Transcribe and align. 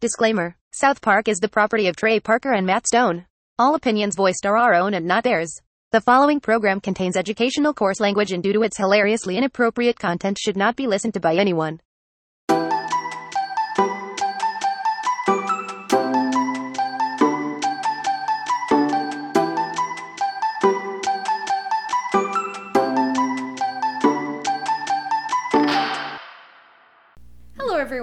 Disclaimer 0.00 0.54
South 0.72 1.02
Park 1.02 1.26
is 1.26 1.40
the 1.40 1.48
property 1.48 1.88
of 1.88 1.96
Trey 1.96 2.20
Parker 2.20 2.52
and 2.52 2.64
Matt 2.64 2.86
Stone. 2.86 3.26
All 3.58 3.74
opinions 3.74 4.14
voiced 4.14 4.46
are 4.46 4.56
our 4.56 4.72
own 4.72 4.94
and 4.94 5.04
not 5.04 5.24
theirs. 5.24 5.60
The 5.90 6.00
following 6.00 6.38
program 6.38 6.80
contains 6.80 7.16
educational 7.16 7.74
coarse 7.74 7.98
language 7.98 8.30
and 8.30 8.40
due 8.40 8.52
to 8.52 8.62
its 8.62 8.76
hilariously 8.76 9.36
inappropriate 9.36 9.98
content 9.98 10.38
should 10.38 10.56
not 10.56 10.76
be 10.76 10.86
listened 10.86 11.14
to 11.14 11.20
by 11.20 11.34
anyone. 11.34 11.80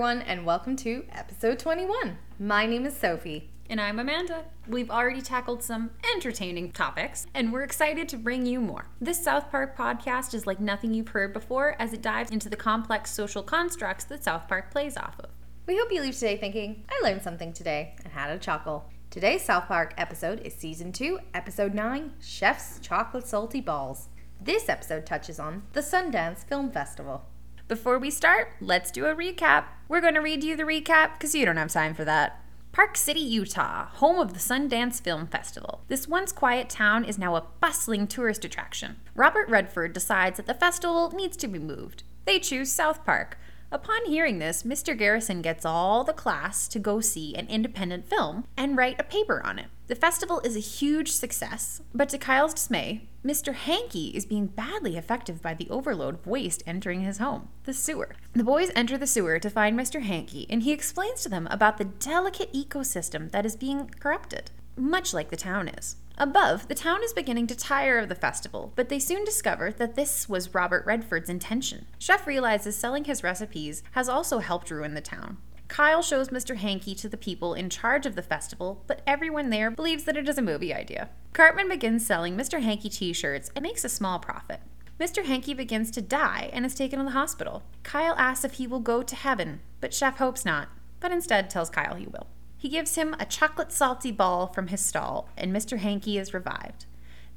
Everyone, 0.05 0.27
and 0.27 0.45
welcome 0.45 0.75
to 0.75 1.03
episode 1.13 1.57
21. 1.57 2.15
My 2.37 2.67
name 2.67 2.85
is 2.85 2.95
Sophie. 2.95 3.49
And 3.71 3.81
I'm 3.81 3.97
Amanda. 3.97 4.45
We've 4.67 4.91
already 4.91 5.19
tackled 5.19 5.63
some 5.63 5.89
entertaining 6.13 6.73
topics, 6.73 7.25
and 7.33 7.51
we're 7.51 7.63
excited 7.63 8.07
to 8.09 8.17
bring 8.17 8.45
you 8.45 8.61
more. 8.61 8.87
This 9.01 9.23
South 9.23 9.49
Park 9.49 9.75
podcast 9.75 10.35
is 10.35 10.45
like 10.45 10.59
nothing 10.59 10.93
you've 10.93 11.07
heard 11.07 11.33
before 11.33 11.75
as 11.79 11.91
it 11.91 12.03
dives 12.03 12.29
into 12.29 12.49
the 12.49 12.55
complex 12.55 13.09
social 13.09 13.41
constructs 13.41 14.03
that 14.03 14.23
South 14.23 14.47
Park 14.47 14.69
plays 14.69 14.95
off 14.95 15.15
of. 15.17 15.31
We 15.65 15.79
hope 15.79 15.91
you 15.91 16.03
leave 16.03 16.13
today 16.13 16.37
thinking, 16.37 16.83
I 16.87 17.03
learned 17.03 17.23
something 17.23 17.51
today 17.51 17.95
and 18.03 18.13
had 18.13 18.29
a 18.29 18.37
chuckle. 18.37 18.87
Today's 19.09 19.43
South 19.43 19.65
Park 19.65 19.95
episode 19.97 20.39
is 20.41 20.53
season 20.53 20.91
2, 20.91 21.17
episode 21.33 21.73
9 21.73 22.13
Chef's 22.21 22.79
Chocolate 22.79 23.25
Salty 23.25 23.59
Balls. 23.59 24.09
This 24.39 24.69
episode 24.69 25.07
touches 25.07 25.39
on 25.39 25.63
the 25.73 25.81
Sundance 25.81 26.45
Film 26.45 26.69
Festival. 26.69 27.25
Before 27.67 27.97
we 27.97 28.11
start, 28.11 28.51
let's 28.61 28.91
do 28.91 29.07
a 29.07 29.15
recap. 29.15 29.65
We're 29.89 30.01
going 30.01 30.13
to 30.13 30.19
read 30.19 30.43
you 30.43 30.55
the 30.55 30.65
recap 30.65 31.13
because 31.13 31.33
you 31.33 31.47
don't 31.47 31.57
have 31.57 31.71
time 31.71 31.95
for 31.95 32.05
that. 32.05 32.39
Park 32.71 32.95
City, 32.95 33.21
Utah, 33.21 33.87
home 33.87 34.19
of 34.19 34.33
the 34.33 34.39
Sundance 34.39 35.01
Film 35.01 35.25
Festival. 35.25 35.81
This 35.87 36.07
once 36.07 36.31
quiet 36.31 36.69
town 36.69 37.03
is 37.03 37.17
now 37.17 37.35
a 37.35 37.45
bustling 37.59 38.05
tourist 38.05 38.45
attraction. 38.45 38.97
Robert 39.15 39.49
Redford 39.49 39.93
decides 39.93 40.37
that 40.37 40.45
the 40.45 40.53
festival 40.53 41.09
needs 41.15 41.35
to 41.37 41.47
be 41.47 41.57
moved. 41.57 42.03
They 42.25 42.37
choose 42.37 42.71
South 42.71 43.03
Park. 43.03 43.35
Upon 43.71 44.05
hearing 44.05 44.37
this, 44.37 44.61
Mr. 44.61 44.95
Garrison 44.95 45.41
gets 45.41 45.65
all 45.65 46.03
the 46.03 46.13
class 46.13 46.67
to 46.67 46.77
go 46.77 47.01
see 47.01 47.33
an 47.35 47.47
independent 47.47 48.07
film 48.07 48.45
and 48.55 48.77
write 48.77 48.99
a 48.99 49.03
paper 49.03 49.41
on 49.43 49.57
it. 49.57 49.67
The 49.87 49.95
festival 49.95 50.39
is 50.41 50.55
a 50.55 50.59
huge 50.59 51.11
success, 51.11 51.81
but 51.95 52.09
to 52.09 52.19
Kyle's 52.19 52.53
dismay, 52.53 53.07
Mr. 53.25 53.55
Hankey 53.55 54.09
is 54.09 54.23
being 54.23 54.45
badly 54.45 54.95
affected 54.95 55.41
by 55.41 55.55
the 55.55 55.67
overload 55.71 56.13
of 56.13 56.27
waste 56.27 56.61
entering 56.67 57.01
his 57.01 57.17
home, 57.17 57.49
the 57.63 57.73
sewer. 57.73 58.15
The 58.33 58.43
boys 58.43 58.69
enter 58.75 58.99
the 58.99 59.07
sewer 59.07 59.39
to 59.39 59.49
find 59.49 59.75
Mr. 59.75 60.03
Hankey, 60.03 60.45
and 60.47 60.61
he 60.61 60.71
explains 60.71 61.23
to 61.23 61.29
them 61.29 61.47
about 61.49 61.79
the 61.79 61.85
delicate 61.85 62.53
ecosystem 62.53 63.31
that 63.31 63.43
is 63.43 63.55
being 63.55 63.89
corrupted, 63.99 64.51
much 64.77 65.11
like 65.11 65.31
the 65.31 65.37
town 65.37 65.69
is. 65.69 65.95
Above, 66.19 66.67
the 66.67 66.75
town 66.75 67.03
is 67.03 67.13
beginning 67.13 67.47
to 67.47 67.55
tire 67.55 67.97
of 67.97 68.09
the 68.09 68.15
festival, 68.15 68.71
but 68.75 68.89
they 68.89 68.99
soon 68.99 69.25
discover 69.25 69.71
that 69.71 69.95
this 69.95 70.29
was 70.29 70.53
Robert 70.53 70.85
Redford's 70.85 71.27
intention. 71.27 71.87
Chef 71.97 72.27
realizes 72.27 72.77
selling 72.77 73.05
his 73.05 73.23
recipes 73.23 73.81
has 73.93 74.07
also 74.07 74.37
helped 74.37 74.69
ruin 74.69 74.93
the 74.93 75.01
town. 75.01 75.37
Kyle 75.67 76.01
shows 76.01 76.29
Mr. 76.29 76.57
Hankey 76.57 76.93
to 76.95 77.09
the 77.09 77.17
people 77.17 77.53
in 77.53 77.69
charge 77.69 78.05
of 78.05 78.15
the 78.15 78.21
festival, 78.21 78.83
but 78.87 79.01
everyone 79.07 79.49
there 79.49 79.71
believes 79.71 80.03
that 80.03 80.15
it 80.15 80.29
is 80.29 80.37
a 80.37 80.41
movie 80.41 80.73
idea. 80.73 81.09
Cartman 81.33 81.67
begins 81.67 82.05
selling 82.05 82.37
Mr. 82.37 82.61
Hankey 82.61 82.89
t 82.89 83.13
shirts 83.13 83.51
and 83.55 83.63
makes 83.63 83.83
a 83.83 83.89
small 83.89 84.19
profit. 84.19 84.61
Mr. 84.99 85.25
Hankey 85.25 85.53
begins 85.53 85.91
to 85.91 86.01
die 86.01 86.49
and 86.53 86.65
is 86.65 86.75
taken 86.75 86.99
to 86.99 87.05
the 87.05 87.11
hospital. 87.11 87.63
Kyle 87.83 88.15
asks 88.17 88.45
if 88.45 88.53
he 88.53 88.67
will 88.67 88.79
go 88.79 89.03
to 89.03 89.15
heaven, 89.15 89.59
but 89.81 89.93
Chef 89.93 90.17
hopes 90.17 90.45
not, 90.45 90.69
but 91.01 91.11
instead 91.11 91.49
tells 91.49 91.69
Kyle 91.69 91.95
he 91.95 92.07
will. 92.07 92.27
He 92.57 92.69
gives 92.69 92.95
him 92.95 93.15
a 93.19 93.25
chocolate 93.25 93.71
salty 93.71 94.11
ball 94.11 94.47
from 94.47 94.67
his 94.67 94.81
stall, 94.81 95.27
and 95.35 95.53
Mr. 95.53 95.79
Hankey 95.79 96.17
is 96.17 96.33
revived. 96.33 96.85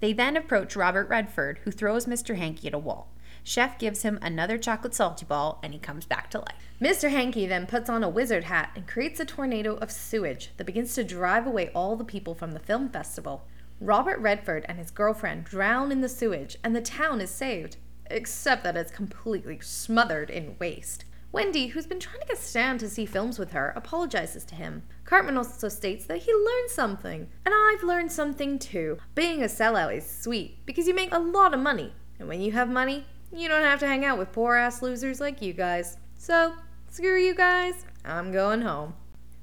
They 0.00 0.12
then 0.12 0.36
approach 0.36 0.76
Robert 0.76 1.08
Redford, 1.08 1.58
who 1.64 1.72
throws 1.72 2.06
Mr. 2.06 2.36
Hankey 2.36 2.68
at 2.68 2.74
a 2.74 2.78
wall. 2.78 3.08
Chef 3.48 3.78
gives 3.78 4.02
him 4.02 4.18
another 4.20 4.58
chocolate 4.58 4.94
salty 4.94 5.24
ball, 5.24 5.58
and 5.62 5.72
he 5.72 5.78
comes 5.78 6.04
back 6.04 6.30
to 6.30 6.38
life. 6.38 6.68
Mr. 6.82 7.08
Hankey 7.08 7.46
then 7.46 7.66
puts 7.66 7.88
on 7.88 8.04
a 8.04 8.08
wizard 8.08 8.44
hat 8.44 8.70
and 8.76 8.86
creates 8.86 9.20
a 9.20 9.24
tornado 9.24 9.76
of 9.76 9.90
sewage 9.90 10.50
that 10.58 10.66
begins 10.66 10.94
to 10.94 11.02
drive 11.02 11.46
away 11.46 11.70
all 11.74 11.96
the 11.96 12.04
people 12.04 12.34
from 12.34 12.52
the 12.52 12.60
film 12.60 12.90
festival. 12.90 13.46
Robert 13.80 14.18
Redford 14.18 14.66
and 14.68 14.76
his 14.76 14.90
girlfriend 14.90 15.44
drown 15.44 15.90
in 15.90 16.02
the 16.02 16.10
sewage, 16.10 16.58
and 16.62 16.76
the 16.76 16.82
town 16.82 17.22
is 17.22 17.30
saved, 17.30 17.78
except 18.10 18.64
that 18.64 18.76
it's 18.76 18.90
completely 18.90 19.58
smothered 19.62 20.28
in 20.28 20.56
waste. 20.58 21.06
Wendy, 21.32 21.68
who's 21.68 21.86
been 21.86 22.00
trying 22.00 22.20
to 22.20 22.26
get 22.26 22.36
Stan 22.36 22.76
to 22.76 22.88
see 22.88 23.06
films 23.06 23.38
with 23.38 23.52
her, 23.52 23.72
apologizes 23.74 24.44
to 24.44 24.56
him. 24.56 24.82
Cartman 25.06 25.38
also 25.38 25.70
states 25.70 26.04
that 26.04 26.18
he 26.18 26.32
learned 26.34 26.68
something, 26.68 27.28
and 27.46 27.54
I've 27.54 27.82
learned 27.82 28.12
something 28.12 28.58
too. 28.58 28.98
Being 29.14 29.42
a 29.42 29.46
sellout 29.46 29.96
is 29.96 30.06
sweet 30.06 30.66
because 30.66 30.86
you 30.86 30.94
make 30.94 31.14
a 31.14 31.18
lot 31.18 31.54
of 31.54 31.60
money, 31.60 31.94
and 32.18 32.28
when 32.28 32.42
you 32.42 32.52
have 32.52 32.68
money, 32.68 33.06
you 33.32 33.48
don't 33.48 33.64
have 33.64 33.80
to 33.80 33.86
hang 33.86 34.04
out 34.04 34.18
with 34.18 34.32
poor 34.32 34.54
ass 34.54 34.82
losers 34.82 35.20
like 35.20 35.42
you 35.42 35.52
guys. 35.52 35.98
So, 36.16 36.54
screw 36.90 37.18
you 37.18 37.34
guys, 37.34 37.84
I'm 38.04 38.32
going 38.32 38.62
home. 38.62 38.94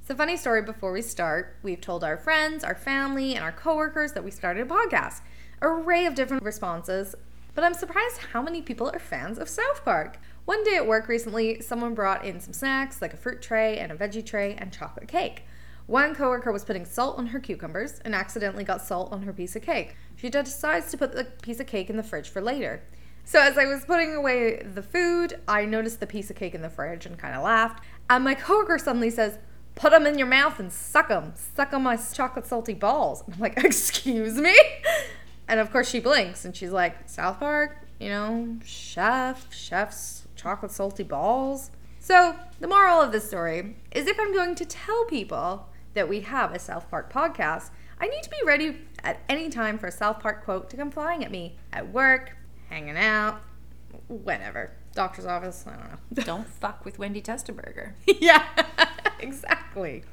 It's 0.01 0.09
a 0.09 0.16
funny 0.16 0.38
story 0.38 0.62
before 0.62 0.91
we 0.91 1.01
start. 1.01 1.57
We've 1.63 1.81
told 1.81 2.03
our 2.03 2.18
friends, 2.18 2.63
our 2.63 2.75
family, 2.75 3.35
and 3.35 3.44
our 3.44 3.51
coworkers 3.51 4.13
that 4.13 4.23
we 4.23 4.31
started 4.31 4.68
a 4.68 4.69
podcast. 4.69 5.22
Array 5.62 6.06
of 6.06 6.16
different 6.16 6.44
responses, 6.44 7.16
but 7.53 7.63
I'm 7.63 7.73
surprised 7.73 8.18
how 8.34 8.41
many 8.41 8.62
people 8.62 8.90
are 8.90 9.00
fans 9.00 9.40
of 9.40 9.50
South 9.50 9.84
Park. 9.85 10.19
One 10.46 10.63
day 10.63 10.75
at 10.75 10.85
work 10.85 11.07
recently, 11.07 11.62
someone 11.62 11.96
brought 11.96 12.25
in 12.25 12.40
some 12.40 12.53
snacks 12.53 13.02
like 13.02 13.13
a 13.13 13.17
fruit 13.17 13.41
tray 13.41 13.79
and 13.79 13.91
a 13.91 13.96
veggie 13.96 14.25
tray 14.25 14.56
and 14.56 14.72
chocolate 14.72 15.07
cake. 15.07 15.46
One 15.88 16.13
coworker 16.13 16.52
was 16.52 16.66
putting 16.66 16.85
salt 16.85 17.17
on 17.17 17.28
her 17.28 17.40
cucumbers 17.40 18.00
and 18.03 18.13
accidentally 18.13 18.63
got 18.63 18.81
salt 18.81 19.12
on 19.12 19.23
her 19.23 19.34
piece 19.34 19.56
of 19.56 19.62
cake. 19.62 19.96
She 20.16 20.29
decides 20.29 20.91
to 20.91 20.97
put 20.97 21.13
the 21.13 21.25
piece 21.41 21.59
of 21.59 21.67
cake 21.67 21.90
in 21.90 21.97
the 21.97 22.03
fridge 22.03 22.29
for 22.29 22.41
later. 22.41 22.84
So 23.28 23.41
as 23.41 23.58
I 23.58 23.66
was 23.66 23.84
putting 23.84 24.13
away 24.13 24.62
the 24.62 24.84
food, 24.84 25.40
I 25.47 25.66
noticed 25.66 26.00
the 26.00 26.06
piece 26.06 26.30
of 26.30 26.36
cake 26.36 26.53
in 26.53 26.62
the 26.62 26.69
fridge 26.69 27.08
and 27.08 27.18
kind 27.18 27.36
of 27.36 27.44
laughed. 27.44 27.84
And 28.08 28.24
my 28.24 28.36
coworker 28.36 28.78
suddenly 28.78 29.09
says, 29.09 29.40
"Put 29.74 29.91
them 29.91 30.06
in 30.06 30.19
your 30.19 30.28
mouth 30.28 30.59
and 30.59 30.72
suck 30.72 31.08
them. 31.08 31.34
Suck 31.35 31.74
on 31.74 31.81
my 31.81 31.97
chocolate 31.97 32.46
salty 32.46 32.75
balls." 32.75 33.24
And 33.25 33.34
I'm 33.35 33.41
like, 33.41 33.58
"Excuse 33.64 34.35
me?" 34.35 34.56
And 35.47 35.59
of 35.59 35.72
course 35.72 35.90
she 35.90 36.00
blinks 36.00 36.46
and 36.46 36.56
she's 36.56 36.72
like, 36.72 37.09
"South 37.09 37.40
Park, 37.40 37.78
you 38.00 38.09
know, 38.09 38.58
chef, 38.64 39.52
chef's 39.52 40.28
chocolate 40.35 40.72
salty 40.72 41.03
balls." 41.03 41.72
So, 42.00 42.35
the 42.59 42.68
moral 42.68 43.02
of 43.02 43.12
this 43.12 43.28
story 43.28 43.75
is 43.91 44.06
if 44.06 44.19
I'm 44.19 44.34
going 44.34 44.53
to 44.53 44.66
tell 44.66 45.06
people 45.06 45.68
that 45.96 46.08
we 46.08 46.22
have 46.22 46.53
a 46.53 46.59
South 46.59 46.88
Park 46.91 47.12
podcast, 47.12 47.72
I 48.00 48.06
need 48.06 48.22
to 48.22 48.30
be 48.30 48.46
ready 48.46 48.81
at 49.03 49.22
any 49.28 49.50
time 49.50 49.80
for 49.80 49.88
a 49.88 49.91
South 49.91 50.19
Park 50.19 50.44
quote 50.44 50.69
to 50.69 50.78
come 50.78 50.91
flying 50.91 51.24
at 51.24 51.31
me 51.31 51.58
at 51.74 51.91
work, 51.91 52.38
hanging 52.70 52.98
out, 52.98 53.42
whenever. 54.08 54.72
Doctor's 54.94 55.26
office, 55.26 55.66
I 55.68 55.72
don't 55.72 55.90
know. 55.90 56.24
Don't 56.24 56.48
fuck 56.48 56.86
with 56.86 57.00
Wendy 57.00 57.22
Testaburger. 57.22 57.94
yeah, 58.20 58.46
exactly. 59.20 60.03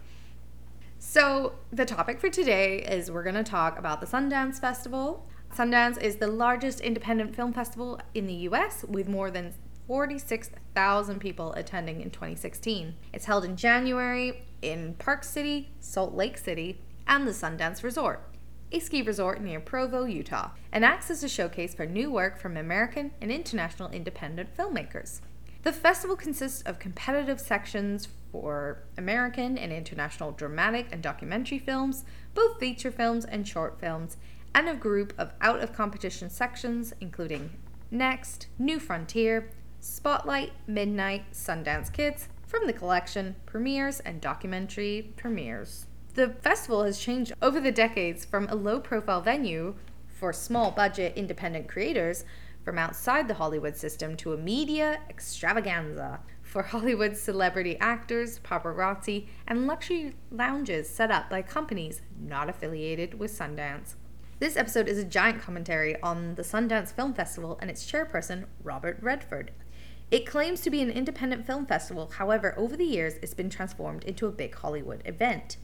So, 0.98 1.54
the 1.72 1.84
topic 1.84 2.20
for 2.20 2.28
today 2.28 2.78
is 2.78 3.10
we're 3.10 3.22
going 3.22 3.34
to 3.34 3.42
talk 3.42 3.78
about 3.78 4.00
the 4.00 4.06
Sundance 4.06 4.60
Festival. 4.60 5.26
Sundance 5.54 6.00
is 6.00 6.16
the 6.16 6.28
largest 6.28 6.80
independent 6.80 7.34
film 7.36 7.52
festival 7.52 8.00
in 8.14 8.26
the 8.26 8.34
US 8.34 8.84
with 8.88 9.08
more 9.08 9.30
than 9.30 9.52
46,000 9.86 11.18
people 11.20 11.52
attending 11.54 12.00
in 12.00 12.10
2016. 12.10 12.94
It's 13.12 13.26
held 13.26 13.44
in 13.44 13.56
January 13.56 14.44
in 14.62 14.94
Park 14.94 15.24
City, 15.24 15.70
Salt 15.80 16.14
Lake 16.14 16.38
City, 16.38 16.80
and 17.06 17.26
the 17.26 17.32
Sundance 17.32 17.82
Resort, 17.82 18.31
a 18.72 18.78
ski 18.78 19.02
resort 19.02 19.40
near 19.42 19.60
Provo, 19.60 20.04
Utah, 20.04 20.50
and 20.72 20.84
acts 20.84 21.10
as 21.10 21.22
a 21.22 21.28
showcase 21.28 21.74
for 21.74 21.86
new 21.86 22.10
work 22.10 22.38
from 22.38 22.56
American 22.56 23.12
and 23.20 23.30
international 23.30 23.90
independent 23.90 24.56
filmmakers. 24.56 25.20
The 25.62 25.72
festival 25.72 26.16
consists 26.16 26.62
of 26.62 26.78
competitive 26.78 27.38
sections 27.38 28.08
for 28.32 28.82
American 28.96 29.58
and 29.58 29.70
international 29.72 30.32
dramatic 30.32 30.88
and 30.90 31.02
documentary 31.02 31.58
films, 31.58 32.04
both 32.34 32.58
feature 32.58 32.90
films 32.90 33.26
and 33.26 33.46
short 33.46 33.78
films, 33.78 34.16
and 34.54 34.68
a 34.68 34.74
group 34.74 35.12
of 35.18 35.32
out 35.40 35.60
of 35.60 35.72
competition 35.72 36.30
sections 36.30 36.92
including 37.00 37.50
Next, 37.90 38.46
New 38.58 38.80
Frontier, 38.80 39.50
Spotlight, 39.80 40.52
Midnight, 40.66 41.30
Sundance 41.32 41.92
Kids, 41.92 42.28
from 42.46 42.66
the 42.66 42.72
collection, 42.72 43.36
premieres, 43.44 44.00
and 44.00 44.20
documentary 44.20 45.12
premieres. 45.16 45.86
The 46.14 46.28
festival 46.28 46.84
has 46.84 46.98
changed 46.98 47.32
over 47.40 47.58
the 47.58 47.72
decades 47.72 48.26
from 48.26 48.46
a 48.48 48.54
low 48.54 48.80
profile 48.80 49.22
venue 49.22 49.76
for 50.06 50.30
small 50.30 50.70
budget 50.70 51.14
independent 51.16 51.68
creators 51.68 52.26
from 52.62 52.76
outside 52.76 53.28
the 53.28 53.34
Hollywood 53.34 53.78
system 53.78 54.14
to 54.18 54.34
a 54.34 54.36
media 54.36 55.00
extravaganza 55.08 56.20
for 56.42 56.64
Hollywood 56.64 57.16
celebrity 57.16 57.78
actors, 57.80 58.40
paparazzi, 58.40 59.28
and 59.48 59.66
luxury 59.66 60.14
lounges 60.30 60.86
set 60.86 61.10
up 61.10 61.30
by 61.30 61.40
companies 61.40 62.02
not 62.20 62.50
affiliated 62.50 63.18
with 63.18 63.32
Sundance. 63.32 63.94
This 64.38 64.58
episode 64.58 64.88
is 64.88 64.98
a 64.98 65.04
giant 65.04 65.40
commentary 65.40 65.98
on 66.02 66.34
the 66.34 66.42
Sundance 66.42 66.92
Film 66.92 67.14
Festival 67.14 67.58
and 67.62 67.70
its 67.70 67.90
chairperson, 67.90 68.44
Robert 68.62 68.98
Redford. 69.00 69.50
It 70.10 70.26
claims 70.26 70.60
to 70.60 70.68
be 70.68 70.82
an 70.82 70.90
independent 70.90 71.46
film 71.46 71.64
festival, 71.64 72.12
however, 72.18 72.54
over 72.58 72.76
the 72.76 72.84
years, 72.84 73.14
it's 73.22 73.32
been 73.32 73.48
transformed 73.48 74.04
into 74.04 74.26
a 74.26 74.32
big 74.32 74.54
Hollywood 74.54 75.00
event. 75.06 75.56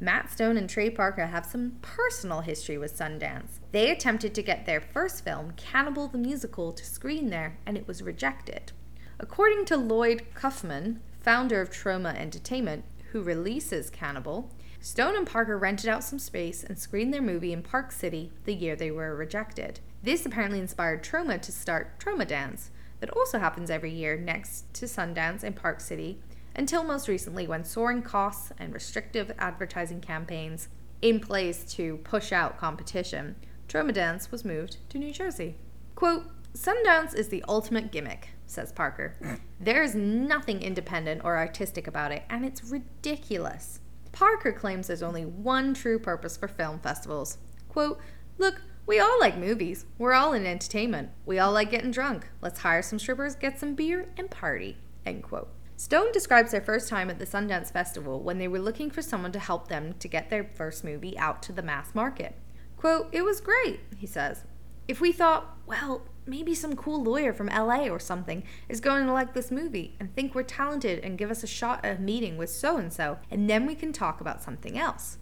Matt 0.00 0.30
Stone 0.30 0.56
and 0.56 0.70
Trey 0.70 0.90
Parker 0.90 1.26
have 1.26 1.44
some 1.44 1.72
personal 1.82 2.42
history 2.42 2.78
with 2.78 2.96
Sundance. 2.96 3.58
They 3.72 3.90
attempted 3.90 4.32
to 4.34 4.42
get 4.42 4.64
their 4.64 4.80
first 4.80 5.24
film, 5.24 5.52
Cannibal 5.56 6.06
the 6.06 6.18
Musical, 6.18 6.72
to 6.72 6.84
screen 6.84 7.30
there, 7.30 7.58
and 7.66 7.76
it 7.76 7.88
was 7.88 8.00
rejected. 8.00 8.70
According 9.18 9.64
to 9.66 9.76
Lloyd 9.76 10.26
Kaufman, 10.34 11.00
founder 11.20 11.60
of 11.60 11.70
Troma 11.70 12.14
Entertainment, 12.14 12.84
who 13.10 13.22
releases 13.22 13.90
Cannibal, 13.90 14.54
Stone 14.80 15.16
and 15.16 15.26
Parker 15.26 15.58
rented 15.58 15.88
out 15.88 16.04
some 16.04 16.20
space 16.20 16.62
and 16.62 16.78
screened 16.78 17.12
their 17.12 17.20
movie 17.20 17.52
in 17.52 17.62
Park 17.62 17.90
City 17.90 18.30
the 18.44 18.54
year 18.54 18.76
they 18.76 18.92
were 18.92 19.16
rejected. 19.16 19.80
This 20.04 20.24
apparently 20.24 20.60
inspired 20.60 21.02
Troma 21.02 21.42
to 21.42 21.50
start 21.50 21.98
Troma 21.98 22.28
Dance, 22.28 22.70
that 23.00 23.10
also 23.10 23.38
happens 23.38 23.70
every 23.70 23.90
year 23.90 24.16
next 24.16 24.72
to 24.74 24.86
Sundance 24.86 25.42
in 25.42 25.52
Park 25.52 25.80
City, 25.80 26.20
until 26.54 26.84
most 26.84 27.08
recently 27.08 27.46
when 27.46 27.64
soaring 27.64 28.02
costs 28.02 28.52
and 28.58 28.74
restrictive 28.74 29.32
advertising 29.38 30.00
campaigns 30.00 30.68
in 31.02 31.20
place 31.20 31.64
to 31.74 31.98
push 31.98 32.32
out 32.32 32.58
competition, 32.58 33.36
Troma 33.68 33.92
Dance 33.92 34.30
was 34.30 34.44
moved 34.44 34.78
to 34.88 34.98
New 34.98 35.12
Jersey. 35.12 35.56
Quote, 35.94 36.24
Sundance 36.54 37.14
is 37.14 37.28
the 37.28 37.44
ultimate 37.48 37.92
gimmick, 37.92 38.30
says 38.46 38.72
Parker. 38.72 39.14
There 39.60 39.82
is 39.82 39.96
nothing 39.96 40.62
independent 40.62 41.22
or 41.24 41.36
artistic 41.36 41.88
about 41.88 42.12
it, 42.12 42.22
and 42.30 42.44
it's 42.44 42.62
ridiculous. 42.62 43.80
Parker 44.12 44.52
claims 44.52 44.86
there's 44.86 45.02
only 45.02 45.24
one 45.26 45.74
true 45.74 45.98
purpose 45.98 46.36
for 46.36 46.46
film 46.46 46.78
festivals. 46.78 47.38
Quote, 47.68 47.98
Look, 48.38 48.62
we 48.86 49.00
all 49.00 49.18
like 49.20 49.36
movies. 49.36 49.84
We're 49.98 50.14
all 50.14 50.32
in 50.32 50.46
entertainment. 50.46 51.10
We 51.26 51.38
all 51.38 51.52
like 51.52 51.72
getting 51.72 51.90
drunk. 51.90 52.28
Let's 52.40 52.60
hire 52.60 52.82
some 52.82 52.98
strippers, 52.98 53.34
get 53.34 53.58
some 53.58 53.74
beer, 53.74 54.08
and 54.16 54.30
party. 54.30 54.78
End 55.04 55.24
quote. 55.24 55.50
Stone 55.78 56.10
describes 56.10 56.50
their 56.50 56.60
first 56.60 56.88
time 56.88 57.08
at 57.08 57.20
the 57.20 57.24
Sundance 57.24 57.70
Festival 57.70 58.20
when 58.20 58.38
they 58.38 58.48
were 58.48 58.58
looking 58.58 58.90
for 58.90 59.00
someone 59.00 59.30
to 59.30 59.38
help 59.38 59.68
them 59.68 59.94
to 60.00 60.08
get 60.08 60.28
their 60.28 60.42
first 60.42 60.82
movie 60.82 61.16
out 61.16 61.40
to 61.44 61.52
the 61.52 61.62
mass 61.62 61.94
market. 61.94 62.34
Quote, 62.76 63.08
It 63.12 63.22
was 63.22 63.40
great, 63.40 63.78
he 63.96 64.04
says. 64.04 64.42
If 64.88 65.00
we 65.00 65.12
thought, 65.12 65.56
well, 65.66 66.02
maybe 66.26 66.52
some 66.52 66.74
cool 66.74 67.00
lawyer 67.00 67.32
from 67.32 67.46
LA 67.46 67.86
or 67.86 68.00
something 68.00 68.42
is 68.68 68.80
going 68.80 69.06
to 69.06 69.12
like 69.12 69.34
this 69.34 69.52
movie 69.52 69.94
and 70.00 70.12
think 70.12 70.34
we're 70.34 70.42
talented 70.42 71.04
and 71.04 71.16
give 71.16 71.30
us 71.30 71.44
a 71.44 71.46
shot 71.46 71.84
at 71.84 71.98
a 71.98 72.02
meeting 72.02 72.36
with 72.36 72.50
so 72.50 72.76
and 72.76 72.92
so, 72.92 73.18
and 73.30 73.48
then 73.48 73.64
we 73.64 73.76
can 73.76 73.92
talk 73.92 74.20
about 74.20 74.42
something 74.42 74.76
else. 74.76 75.18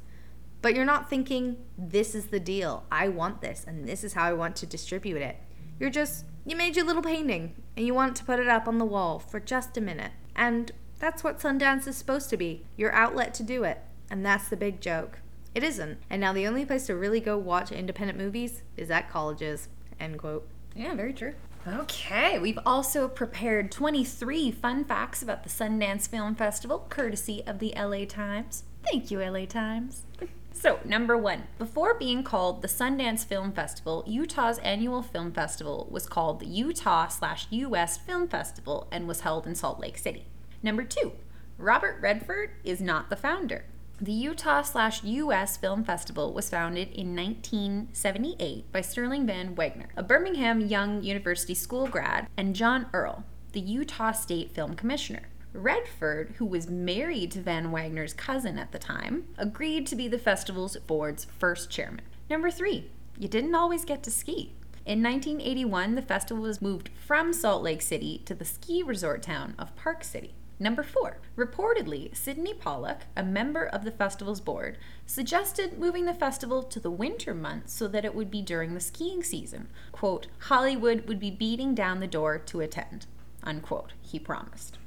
But 0.63 0.75
you're 0.75 0.87
not 0.87 1.11
thinking, 1.11 1.59
this 1.77 2.15
is 2.15 2.29
the 2.29 2.41
deal, 2.41 2.87
I 2.91 3.09
want 3.09 3.43
this, 3.43 3.63
and 3.69 3.87
this 3.87 4.03
is 4.03 4.15
how 4.15 4.25
I 4.25 4.33
want 4.33 4.57
to 4.57 4.67
distribute 4.67 5.21
it. 5.21 5.37
You're 5.79 5.91
just, 5.91 6.25
you 6.47 6.57
made 6.57 6.77
your 6.77 6.87
little 6.87 7.03
painting, 7.03 7.63
and 7.77 7.87
you 7.87 7.93
want 7.93 8.17
to 8.17 8.25
put 8.25 8.41
it 8.41 8.49
up 8.49 8.67
on 8.67 8.79
the 8.79 8.87
wall 8.87 9.19
for 9.19 9.39
just 9.39 9.77
a 9.77 9.83
minute. 9.83 10.13
And 10.37 10.71
that's 10.99 11.25
what 11.25 11.41
Sundance 11.41 11.89
is 11.89 11.97
supposed 11.97 12.31
to 12.31 12.37
be 12.37 12.65
your 12.77 12.93
outlet 12.93 13.35
to 13.35 13.43
do 13.43 13.65
it. 13.65 13.81
And 14.11 14.25
that's 14.25 14.49
the 14.49 14.57
big 14.57 14.81
joke. 14.81 15.19
It 15.55 15.65
isn't. 15.65 15.99
And 16.09 16.21
now 16.21 16.33
the 16.33 16.47
only 16.47 16.65
place 16.65 16.87
to 16.87 16.95
really 16.95 17.19
go 17.19 17.37
watch 17.37 17.73
independent 17.73 18.19
movies 18.19 18.63
is 18.77 18.91
at 18.91 19.11
colleges. 19.11 19.69
End 19.99 20.19
quote. 20.19 20.47
Yeah, 20.75 20.95
very 20.95 21.15
true. 21.15 21.35
Okay, 21.67 22.39
we've 22.39 22.59
also 22.65 23.09
prepared 23.09 23.73
23 23.73 24.53
fun 24.53 24.85
facts 24.85 25.23
about 25.23 25.43
the 25.43 25.49
Sundance 25.49 26.07
Film 26.09 26.37
Festival, 26.37 26.87
courtesy 26.89 27.43
of 27.45 27.59
the 27.59 27.75
LA 27.77 28.05
Times. 28.05 28.63
Thank 28.85 29.11
you, 29.11 29.19
LA 29.19 29.47
Times. 29.47 30.03
So, 30.59 30.81
number 30.87 31.19
one, 31.19 31.49
before 31.59 31.93
being 31.93 32.23
called 32.23 32.63
the 32.63 32.67
Sundance 32.69 33.27
Film 33.27 33.53
Festival, 33.53 34.03
Utah's 34.07 34.57
annual 34.61 35.03
film 35.03 35.31
festival 35.31 35.87
was 35.91 36.07
called 36.07 36.41
the 36.41 36.47
Utah 36.47 37.09
slash 37.09 37.47
US 37.51 37.99
Film 37.99 38.27
Festival 38.27 38.89
and 38.91 39.07
was 39.07 39.21
held 39.21 39.47
in 39.47 39.55
Salt 39.55 39.79
Lake 39.79 39.99
City. 39.99 40.25
Number 40.63 40.83
two, 40.83 41.13
Robert 41.59 41.99
Redford 42.01 42.53
is 42.65 42.81
not 42.81 43.11
the 43.11 43.17
founder. 43.17 43.67
The 44.01 44.13
Utah 44.13 44.63
slash 44.63 45.05
US 45.05 45.59
Film 45.59 45.85
Festival 45.85 46.33
was 46.33 46.49
founded 46.49 46.89
in 46.89 47.15
1978 47.15 48.73
by 48.73 48.81
Sterling 48.81 49.27
Van 49.27 49.55
Wagner, 49.55 49.91
a 49.95 50.03
Brigham 50.03 50.61
Young 50.63 51.03
University 51.03 51.55
school 51.55 51.87
grad, 51.87 52.29
and 52.35 52.57
John 52.57 52.87
Earle, 52.95 53.25
the 53.53 53.61
Utah 53.61 54.13
State 54.13 54.53
Film 54.53 54.75
Commissioner. 54.75 55.29
Redford, 55.57 56.35
who 56.39 56.47
was 56.47 56.69
married 56.69 57.33
to 57.33 57.41
Van 57.41 57.71
Wagner's 57.71 58.13
cousin 58.13 58.59
at 58.59 58.73
the 58.73 58.79
time, 58.79 59.25
agreed 59.39 59.87
to 59.87 59.97
be 59.97 60.09
the 60.09 60.19
festival's 60.19 60.77
board's 60.77 61.25
first 61.25 61.71
chairman. 61.71 62.03
Number 62.29 62.51
three, 62.51 62.91
you 63.19 63.29
didn't 63.29 63.55
always 63.55 63.85
get 63.85 64.03
to 64.05 64.11
ski. 64.11 64.53
In 64.85 65.03
1981, 65.03 65.95
the 65.95 66.03
festival 66.03 66.43
was 66.43 66.63
moved 66.63 66.91
from 67.07 67.33
Salt 67.33 67.63
Lake 67.63 67.83
City 67.83 68.23
to 68.25 68.35
the 68.35 68.45
ski 68.45 68.83
resort 68.83 69.23
town 69.23 69.55
of 69.59 69.75
Park 69.75 70.05
City. 70.05 70.35
Number 70.59 70.83
four, 70.83 71.19
reportedly, 71.37 72.17
Sydney 72.17 72.55
Pollack, 72.55 73.03
a 73.15 73.23
member 73.23 73.67
of 73.67 73.85
the 73.85 73.91
festival's 73.91 74.41
board, 74.41 74.79
suggested 75.05 75.79
moving 75.79 76.07
the 76.07 76.15
festival 76.15 76.63
to 76.63 76.81
the 76.81 76.91
winter 76.91 77.35
months 77.35 77.75
so 77.75 77.89
that 77.89 78.07
it 78.07 78.15
would 78.15 78.31
be 78.31 78.41
during 78.41 78.73
the 78.73 78.81
skiing 78.81 79.23
season. 79.23 79.69
Quote, 79.93 80.29
Hollywood 80.39 81.09
would 81.09 81.21
be 81.21 81.31
beating 81.31 81.75
down 81.75 82.01
the 82.01 82.07
door 82.07 82.39
to 82.39 82.61
attend, 82.61 83.07
unquote, 83.43 83.93
he 84.01 84.19
promised. 84.19 84.79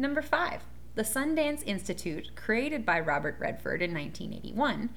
Number 0.00 0.22
five, 0.22 0.62
the 0.94 1.02
Sundance 1.02 1.62
Institute, 1.66 2.34
created 2.34 2.86
by 2.86 2.98
Robert 3.00 3.36
Redford 3.38 3.82
in 3.82 3.92
1981, 3.92 4.88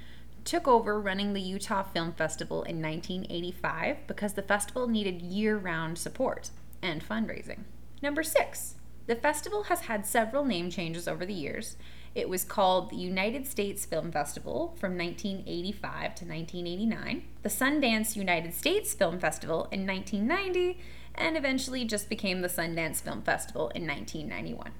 took 0.45 0.65
over 0.65 0.97
running 0.97 1.33
the 1.33 1.41
Utah 1.41 1.83
Film 1.83 2.13
Festival 2.13 2.63
in 2.63 2.81
1985 2.81 4.07
because 4.07 4.31
the 4.31 4.41
festival 4.41 4.87
needed 4.87 5.21
year 5.21 5.57
round 5.57 5.97
support 5.97 6.51
and 6.81 7.05
fundraising. 7.05 7.63
Number 8.01 8.23
six, 8.23 8.75
the 9.05 9.17
festival 9.17 9.63
has 9.63 9.81
had 9.81 10.05
several 10.05 10.45
name 10.45 10.69
changes 10.69 11.05
over 11.05 11.25
the 11.25 11.33
years. 11.33 11.75
It 12.15 12.29
was 12.29 12.45
called 12.45 12.89
the 12.89 12.95
United 12.95 13.45
States 13.45 13.85
Film 13.85 14.09
Festival 14.09 14.73
from 14.79 14.97
1985 14.97 16.15
to 16.15 16.25
1989, 16.25 17.23
the 17.41 17.49
Sundance 17.49 18.15
United 18.15 18.53
States 18.53 18.93
Film 18.93 19.19
Festival 19.19 19.67
in 19.69 19.85
1990, 19.85 20.79
and 21.13 21.35
eventually 21.35 21.83
just 21.83 22.07
became 22.07 22.39
the 22.39 22.47
Sundance 22.47 23.01
Film 23.01 23.21
Festival 23.21 23.67
in 23.75 23.85
1991. 23.85 24.71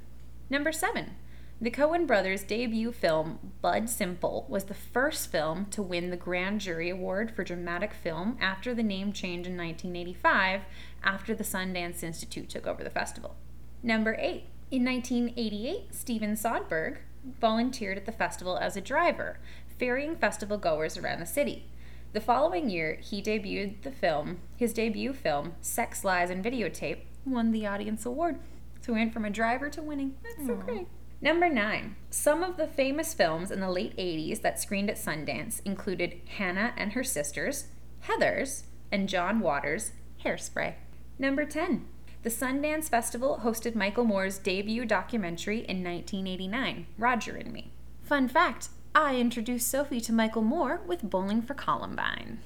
Number 0.54 0.72
seven, 0.72 1.16
the 1.60 1.72
Coen 1.72 2.06
brothers' 2.06 2.44
debut 2.44 2.92
film, 2.92 3.40
Blood 3.64 3.90
Simple, 3.90 4.46
was 4.48 4.66
the 4.66 4.76
first 4.76 5.32
film 5.32 5.66
to 5.72 5.82
win 5.82 6.12
the 6.12 6.16
Grand 6.16 6.62
Jury 6.62 6.92
Award 6.92 7.32
for 7.32 7.44
Dramatic 7.44 7.92
Film 7.92 8.38
after 8.40 8.76
the 8.76 8.84
name 8.84 9.14
change 9.14 9.48
in 9.48 9.58
1985 9.58 10.62
after 11.04 11.34
the 11.34 11.44
Sundance 11.44 12.04
Institute 12.04 12.50
took 12.50 12.68
over 12.68 12.84
the 12.84 12.92
festival. 12.92 13.36
Number 13.82 14.16
eight, 14.20 14.44
in 14.70 14.86
1988, 14.86 15.96
Steven 15.96 16.36
Soderbergh 16.36 16.98
volunteered 17.42 17.98
at 17.98 18.06
the 18.06 18.12
festival 18.12 18.56
as 18.56 18.78
a 18.78 18.82
driver, 18.82 19.40
ferrying 19.80 20.16
festival 20.16 20.60
goers 20.60 21.00
around 21.00 21.20
the 21.20 21.26
city. 21.26 21.66
The 22.12 22.22
following 22.22 22.70
year, 22.70 23.00
he 23.02 23.24
debuted 23.24 23.82
the 23.82 23.92
film, 23.92 24.38
his 24.56 24.72
debut 24.72 25.14
film, 25.14 25.54
Sex, 25.62 26.04
Lies, 26.04 26.30
and 26.30 26.46
Videotape, 26.46 27.06
won 27.26 27.50
the 27.50 27.66
Audience 27.66 28.06
Award. 28.06 28.38
So 28.86 28.92
we 28.92 29.00
went 29.00 29.14
from 29.14 29.24
a 29.24 29.30
driver 29.30 29.70
to 29.70 29.82
winning. 29.82 30.16
That's 30.24 30.46
so 30.46 30.56
great. 30.56 30.88
Number 31.22 31.48
nine. 31.48 31.96
Some 32.10 32.44
of 32.44 32.58
the 32.58 32.68
famous 32.68 33.14
films 33.14 33.50
in 33.50 33.62
the 33.62 33.72
late 33.72 33.96
80s 33.96 34.42
that 34.42 34.60
screened 34.60 34.90
at 34.90 34.98
Sundance 34.98 35.62
included 35.64 36.20
Hannah 36.38 36.74
and 36.76 36.92
Her 36.92 37.04
Sisters, 37.04 37.68
Heathers, 38.08 38.64
and 38.92 39.08
John 39.08 39.40
Waters' 39.40 39.94
Hairspray. 40.26 40.74
Number 41.18 41.46
10. 41.46 41.86
The 42.24 42.30
Sundance 42.30 42.90
Festival 42.90 43.40
hosted 43.42 43.74
Michael 43.74 44.04
Moore's 44.04 44.38
debut 44.38 44.84
documentary 44.84 45.60
in 45.60 45.82
1989, 45.82 46.88
Roger 46.98 47.38
and 47.38 47.54
Me. 47.54 47.72
Fun 48.02 48.28
fact 48.28 48.68
I 48.94 49.16
introduced 49.16 49.70
Sophie 49.70 50.02
to 50.02 50.12
Michael 50.12 50.42
Moore 50.42 50.82
with 50.86 51.10
Bowling 51.10 51.42
for 51.42 51.54
Columbine. 51.54 52.40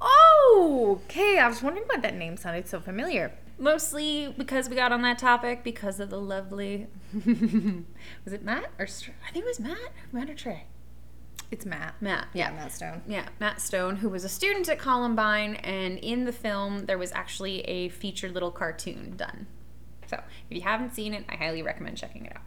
Oh, 0.00 1.00
okay. 1.04 1.38
I 1.38 1.46
was 1.46 1.62
wondering 1.62 1.86
why 1.86 2.00
that 2.00 2.16
name 2.16 2.36
sounded 2.36 2.68
so 2.68 2.80
familiar. 2.80 3.32
Mostly 3.58 4.32
because 4.38 4.68
we 4.68 4.76
got 4.76 4.92
on 4.92 5.02
that 5.02 5.18
topic 5.18 5.64
because 5.64 5.98
of 5.98 6.10
the 6.10 6.20
lovely. 6.20 6.86
was 8.24 8.32
it 8.32 8.44
Matt 8.44 8.70
or 8.78 8.86
I 8.86 9.32
think 9.32 9.44
it 9.44 9.48
was 9.48 9.60
Matt. 9.60 9.92
Matt 10.12 10.30
or 10.30 10.34
Trey. 10.34 10.64
It's 11.50 11.64
Matt. 11.64 11.94
Matt. 12.00 12.28
Yeah, 12.34 12.50
Matt 12.50 12.72
Stone. 12.72 13.02
Yeah, 13.06 13.26
Matt 13.40 13.60
Stone, 13.60 13.96
who 13.96 14.10
was 14.10 14.22
a 14.22 14.28
student 14.28 14.68
at 14.68 14.78
Columbine, 14.78 15.56
and 15.56 15.98
in 15.98 16.24
the 16.24 16.32
film 16.32 16.86
there 16.86 16.98
was 16.98 17.10
actually 17.12 17.60
a 17.62 17.88
featured 17.88 18.32
little 18.32 18.50
cartoon 18.50 19.14
done. 19.16 19.46
So 20.06 20.22
if 20.50 20.56
you 20.56 20.62
haven't 20.62 20.94
seen 20.94 21.14
it, 21.14 21.24
I 21.28 21.36
highly 21.36 21.62
recommend 21.62 21.96
checking 21.96 22.26
it 22.26 22.36
out. 22.36 22.42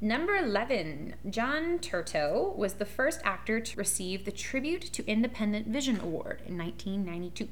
Number 0.00 0.34
11, 0.34 1.14
John 1.30 1.78
Turturro 1.78 2.56
was 2.56 2.74
the 2.74 2.84
first 2.84 3.20
actor 3.22 3.60
to 3.60 3.78
receive 3.78 4.24
the 4.24 4.32
Tribute 4.32 4.82
to 4.92 5.06
Independent 5.06 5.68
Vision 5.68 6.00
Award 6.00 6.42
in 6.44 6.58
1992. 6.58 7.48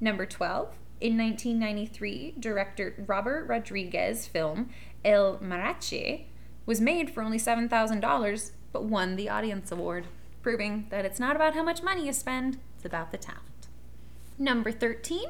Number 0.00 0.24
12, 0.24 0.74
in 1.02 1.18
1993, 1.18 2.34
director 2.38 2.94
Robert 3.08 3.48
Rodriguez' 3.48 4.28
film 4.28 4.70
El 5.04 5.38
Mariachi 5.38 6.26
was 6.64 6.80
made 6.80 7.10
for 7.10 7.24
only 7.24 7.38
$7,000 7.38 8.50
but 8.72 8.84
won 8.84 9.16
the 9.16 9.28
Audience 9.28 9.72
Award, 9.72 10.06
proving 10.42 10.86
that 10.90 11.04
it's 11.04 11.18
not 11.18 11.34
about 11.34 11.54
how 11.54 11.62
much 11.64 11.82
money 11.82 12.06
you 12.06 12.12
spend, 12.12 12.58
it's 12.76 12.84
about 12.84 13.10
the 13.10 13.18
talent. 13.18 13.42
Number 14.38 14.70
13, 14.70 15.24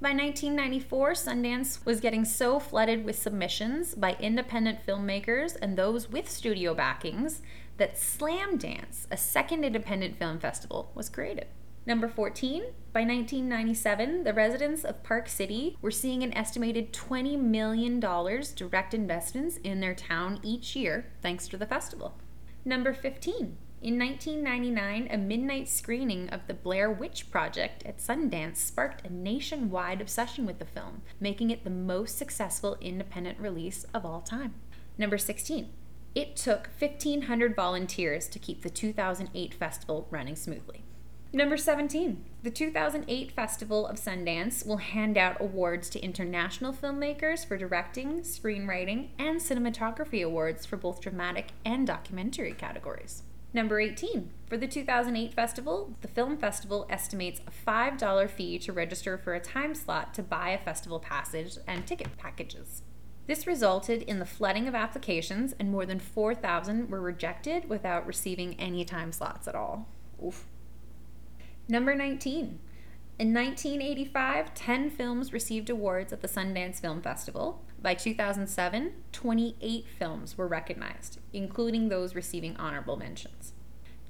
By 0.00 0.14
1994, 0.14 1.12
Sundance 1.12 1.84
was 1.84 2.00
getting 2.00 2.24
so 2.24 2.58
flooded 2.58 3.04
with 3.04 3.18
submissions 3.18 3.94
by 3.94 4.16
independent 4.18 4.78
filmmakers 4.86 5.56
and 5.60 5.76
those 5.76 6.08
with 6.08 6.30
studio 6.30 6.72
backings 6.72 7.42
that 7.76 7.98
Slam 7.98 8.56
Dance, 8.56 9.06
a 9.10 9.18
second 9.18 9.64
independent 9.64 10.18
film 10.18 10.38
festival, 10.38 10.90
was 10.94 11.10
created. 11.10 11.46
Number 11.90 12.06
14, 12.06 12.66
by 12.92 13.00
1997, 13.00 14.22
the 14.22 14.32
residents 14.32 14.84
of 14.84 15.02
Park 15.02 15.28
City 15.28 15.76
were 15.82 15.90
seeing 15.90 16.22
an 16.22 16.32
estimated 16.34 16.92
$20 16.92 17.36
million 17.36 17.98
direct 17.98 18.94
investments 18.94 19.56
in 19.64 19.80
their 19.80 19.96
town 19.96 20.38
each 20.44 20.76
year 20.76 21.06
thanks 21.20 21.48
to 21.48 21.56
the 21.56 21.66
festival. 21.66 22.16
Number 22.64 22.92
15, 22.92 23.56
in 23.82 23.98
1999, 23.98 25.08
a 25.10 25.18
midnight 25.18 25.68
screening 25.68 26.28
of 26.28 26.46
The 26.46 26.54
Blair 26.54 26.92
Witch 26.92 27.28
Project 27.28 27.84
at 27.84 27.98
Sundance 27.98 28.58
sparked 28.58 29.04
a 29.04 29.12
nationwide 29.12 30.00
obsession 30.00 30.46
with 30.46 30.60
the 30.60 30.66
film, 30.66 31.02
making 31.18 31.50
it 31.50 31.64
the 31.64 31.70
most 31.70 32.16
successful 32.16 32.78
independent 32.80 33.40
release 33.40 33.84
of 33.92 34.06
all 34.06 34.20
time. 34.20 34.54
Number 34.96 35.18
16. 35.18 35.68
It 36.14 36.36
took 36.36 36.70
1,500 36.78 37.56
volunteers 37.56 38.28
to 38.28 38.38
keep 38.38 38.62
the 38.62 38.70
2008 38.70 39.54
festival 39.54 40.06
running 40.12 40.36
smoothly. 40.36 40.84
Number 41.32 41.56
17. 41.56 42.24
The 42.42 42.50
2008 42.50 43.30
Festival 43.30 43.86
of 43.86 44.00
Sundance 44.00 44.66
will 44.66 44.78
hand 44.78 45.16
out 45.16 45.40
awards 45.40 45.88
to 45.90 46.00
international 46.00 46.72
filmmakers 46.72 47.46
for 47.46 47.56
directing, 47.56 48.22
screenwriting, 48.22 49.10
and 49.16 49.40
cinematography 49.40 50.24
awards 50.24 50.66
for 50.66 50.76
both 50.76 51.00
dramatic 51.00 51.52
and 51.64 51.86
documentary 51.86 52.52
categories. 52.52 53.22
Number 53.54 53.78
18. 53.78 54.28
For 54.48 54.56
the 54.56 54.66
2008 54.66 55.32
festival, 55.32 55.94
the 56.00 56.08
film 56.08 56.36
festival 56.36 56.84
estimates 56.90 57.40
a 57.46 57.70
$5 57.70 58.28
fee 58.28 58.58
to 58.58 58.72
register 58.72 59.16
for 59.16 59.34
a 59.34 59.40
time 59.40 59.76
slot 59.76 60.12
to 60.14 60.24
buy 60.24 60.48
a 60.48 60.58
festival 60.58 60.98
passage 60.98 61.58
and 61.64 61.86
ticket 61.86 62.16
packages. 62.18 62.82
This 63.28 63.46
resulted 63.46 64.02
in 64.02 64.18
the 64.18 64.26
flooding 64.26 64.66
of 64.66 64.74
applications, 64.74 65.54
and 65.60 65.70
more 65.70 65.86
than 65.86 66.00
4,000 66.00 66.90
were 66.90 67.00
rejected 67.00 67.68
without 67.68 68.04
receiving 68.04 68.58
any 68.58 68.84
time 68.84 69.12
slots 69.12 69.46
at 69.46 69.54
all. 69.54 69.86
Oof. 70.24 70.46
Number 71.70 71.94
19. 71.94 72.58
In 73.20 73.32
1985, 73.32 74.54
10 74.54 74.90
films 74.90 75.32
received 75.32 75.70
awards 75.70 76.12
at 76.12 76.20
the 76.20 76.26
Sundance 76.26 76.80
Film 76.80 77.00
Festival. 77.00 77.64
By 77.80 77.94
2007, 77.94 78.92
28 79.12 79.84
films 79.96 80.36
were 80.36 80.48
recognized, 80.48 81.20
including 81.32 81.88
those 81.88 82.16
receiving 82.16 82.56
honorable 82.56 82.96
mentions. 82.96 83.52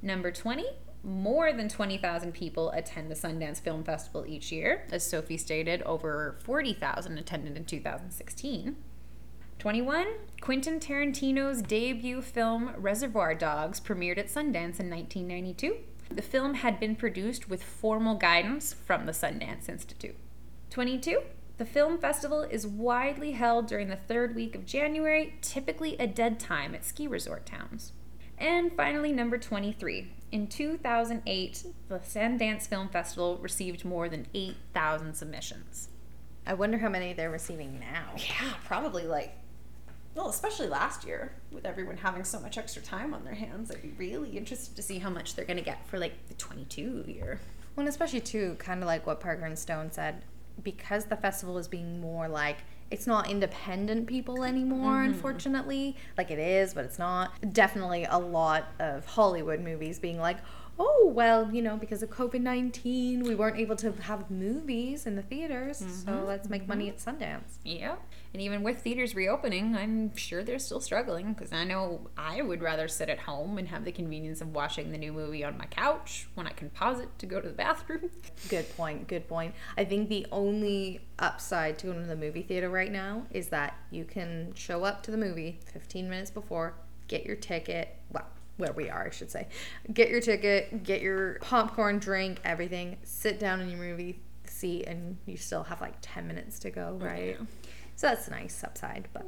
Number 0.00 0.32
20, 0.32 0.64
more 1.04 1.52
than 1.52 1.68
20,000 1.68 2.32
people 2.32 2.70
attend 2.70 3.10
the 3.10 3.14
Sundance 3.14 3.60
Film 3.60 3.84
Festival 3.84 4.24
each 4.26 4.50
year. 4.50 4.86
As 4.90 5.06
Sophie 5.06 5.36
stated, 5.36 5.82
over 5.82 6.38
40,000 6.42 7.18
attended 7.18 7.58
in 7.58 7.66
2016. 7.66 8.76
21, 9.58 10.06
Quentin 10.40 10.80
Tarantino's 10.80 11.60
debut 11.60 12.22
film 12.22 12.70
Reservoir 12.78 13.34
Dogs 13.34 13.80
premiered 13.80 14.16
at 14.16 14.28
Sundance 14.28 14.80
in 14.80 14.88
1992. 14.88 15.76
The 16.10 16.22
film 16.22 16.54
had 16.54 16.80
been 16.80 16.96
produced 16.96 17.48
with 17.48 17.62
formal 17.62 18.16
guidance 18.16 18.72
from 18.72 19.06
the 19.06 19.12
Sundance 19.12 19.68
Institute. 19.68 20.16
22, 20.70 21.20
the 21.56 21.64
film 21.64 21.98
festival 21.98 22.42
is 22.42 22.66
widely 22.66 23.32
held 23.32 23.66
during 23.66 23.88
the 23.88 23.96
third 23.96 24.34
week 24.34 24.54
of 24.54 24.66
January, 24.66 25.34
typically 25.40 25.96
a 25.98 26.06
dead 26.06 26.40
time 26.40 26.74
at 26.74 26.84
ski 26.84 27.06
resort 27.06 27.46
towns. 27.46 27.92
And 28.38 28.72
finally, 28.72 29.12
number 29.12 29.38
23. 29.38 30.10
In 30.32 30.46
2008, 30.46 31.66
the 31.88 31.98
Sundance 31.98 32.66
Film 32.66 32.88
Festival 32.88 33.38
received 33.38 33.84
more 33.84 34.08
than 34.08 34.26
8,000 34.32 35.14
submissions. 35.14 35.90
I 36.46 36.54
wonder 36.54 36.78
how 36.78 36.88
many 36.88 37.12
they're 37.12 37.30
receiving 37.30 37.78
now. 37.78 38.06
Yeah, 38.16 38.54
probably 38.64 39.04
like, 39.06 39.36
well, 40.14 40.28
especially 40.28 40.66
last 40.68 41.04
year 41.06 41.32
with 41.52 41.64
everyone 41.64 41.96
having 41.98 42.24
so 42.24 42.40
much 42.40 42.58
extra 42.58 42.82
time 42.82 43.14
on 43.14 43.24
their 43.24 43.34
hands. 43.34 43.70
I'd 43.70 43.82
be 43.82 43.92
really 43.96 44.36
interested 44.36 44.74
to 44.76 44.82
see 44.82 44.98
how 44.98 45.10
much 45.10 45.34
they're 45.36 45.44
going 45.44 45.56
to 45.58 45.62
get 45.64 45.86
for 45.86 45.98
like 45.98 46.26
the 46.28 46.34
22 46.34 47.04
year. 47.06 47.40
Well, 47.76 47.82
and 47.82 47.88
especially 47.88 48.20
too, 48.20 48.56
kind 48.58 48.82
of 48.82 48.86
like 48.86 49.06
what 49.06 49.20
Parker 49.20 49.44
and 49.44 49.58
Stone 49.58 49.92
said, 49.92 50.24
because 50.62 51.04
the 51.06 51.16
festival 51.16 51.56
is 51.58 51.68
being 51.68 52.00
more 52.00 52.28
like 52.28 52.58
it's 52.90 53.06
not 53.06 53.30
independent 53.30 54.08
people 54.08 54.42
anymore, 54.42 54.94
Mm-hmm. 54.96 55.12
unfortunately. 55.12 55.96
Like 56.18 56.32
it 56.32 56.40
is, 56.40 56.74
but 56.74 56.84
it's 56.84 56.98
not. 56.98 57.30
Definitely 57.52 58.04
a 58.10 58.18
lot 58.18 58.64
of 58.80 59.06
Hollywood 59.06 59.60
movies 59.60 60.00
being 60.00 60.18
like, 60.18 60.38
oh, 60.78 61.10
well, 61.14 61.50
you 61.52 61.60
know, 61.62 61.76
because 61.76 62.02
of 62.02 62.10
COVID 62.10 62.40
19, 62.40 63.22
we 63.24 63.34
weren't 63.34 63.58
able 63.58 63.76
to 63.76 63.92
have 64.02 64.30
movies 64.30 65.06
in 65.06 65.16
the 65.16 65.22
theaters, 65.22 65.80
Mm-hmm. 65.80 65.90
so 66.20 66.24
let's 66.26 66.48
make 66.48 66.66
money 66.68 66.88
at 66.88 66.98
Sundance. 66.98 67.58
Yeah. 67.64 67.96
And 68.32 68.40
even 68.40 68.62
with 68.62 68.78
theaters 68.82 69.14
reopening, 69.14 69.74
I'm 69.76 70.16
sure 70.16 70.44
they're 70.44 70.58
still 70.60 70.80
struggling 70.80 71.32
because 71.32 71.52
I 71.52 71.64
know 71.64 72.08
I 72.16 72.42
would 72.42 72.62
rather 72.62 72.86
sit 72.86 73.08
at 73.08 73.18
home 73.18 73.58
and 73.58 73.66
have 73.68 73.84
the 73.84 73.90
convenience 73.92 74.40
of 74.40 74.54
watching 74.54 74.92
the 74.92 74.98
new 74.98 75.12
movie 75.12 75.42
on 75.44 75.58
my 75.58 75.66
couch 75.66 76.28
when 76.34 76.46
I 76.46 76.50
can 76.50 76.70
pause 76.70 77.00
it 77.00 77.08
to 77.18 77.26
go 77.26 77.40
to 77.40 77.48
the 77.48 77.54
bathroom. 77.54 78.10
Good 78.48 78.74
point. 78.76 79.08
Good 79.08 79.28
point. 79.28 79.54
I 79.76 79.84
think 79.84 80.08
the 80.08 80.26
only 80.30 81.00
upside 81.18 81.78
to 81.80 81.86
going 81.88 82.00
to 82.00 82.06
the 82.06 82.14
movie 82.16 82.42
theater 82.42 82.70
right 82.70 82.92
now 82.92 83.26
is 83.32 83.48
that 83.48 83.76
you 83.90 84.04
can 84.04 84.52
show 84.54 84.84
up 84.84 85.02
to 85.04 85.10
the 85.10 85.16
movie 85.16 85.58
15 85.72 86.08
minutes 86.08 86.30
before, 86.30 86.74
get 87.08 87.26
your 87.26 87.36
ticket. 87.36 87.96
Well, 88.12 88.26
where 88.60 88.72
we 88.72 88.88
are, 88.88 89.06
I 89.06 89.10
should 89.10 89.30
say. 89.30 89.48
Get 89.92 90.10
your 90.10 90.20
ticket, 90.20 90.84
get 90.84 91.00
your 91.00 91.34
popcorn, 91.40 91.98
drink, 91.98 92.40
everything, 92.44 92.98
sit 93.02 93.40
down 93.40 93.60
in 93.60 93.68
your 93.68 93.78
movie 93.78 94.20
seat, 94.44 94.84
and 94.86 95.16
you 95.26 95.36
still 95.36 95.64
have 95.64 95.80
like 95.80 95.94
10 96.02 96.26
minutes 96.26 96.58
to 96.60 96.70
go, 96.70 96.98
right? 97.00 97.38
So 97.96 98.06
that's 98.06 98.28
a 98.28 98.30
nice 98.30 98.62
upside. 98.64 99.08
But 99.12 99.26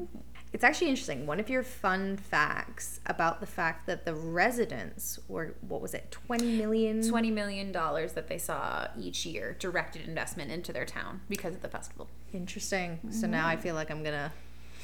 it's 0.52 0.64
actually 0.64 0.88
interesting. 0.88 1.26
One 1.26 1.40
of 1.40 1.48
your 1.48 1.62
fun 1.62 2.16
facts 2.16 3.00
about 3.06 3.40
the 3.40 3.46
fact 3.46 3.86
that 3.86 4.04
the 4.04 4.14
residents 4.14 5.18
were, 5.28 5.54
what 5.60 5.80
was 5.80 5.94
it, 5.94 6.10
20 6.10 6.56
million? 6.58 7.00
$20 7.00 7.32
million 7.32 7.72
that 7.72 8.28
they 8.28 8.38
saw 8.38 8.88
each 8.98 9.24
year 9.24 9.56
directed 9.58 10.06
investment 10.06 10.50
into 10.50 10.72
their 10.72 10.84
town 10.84 11.22
because 11.28 11.54
of 11.54 11.62
the 11.62 11.68
festival. 11.68 12.08
Interesting. 12.34 12.98
So 13.10 13.26
now 13.26 13.46
I 13.46 13.56
mm. 13.56 13.60
feel 13.60 13.74
like 13.74 13.90
I'm 13.90 14.02
gonna 14.02 14.32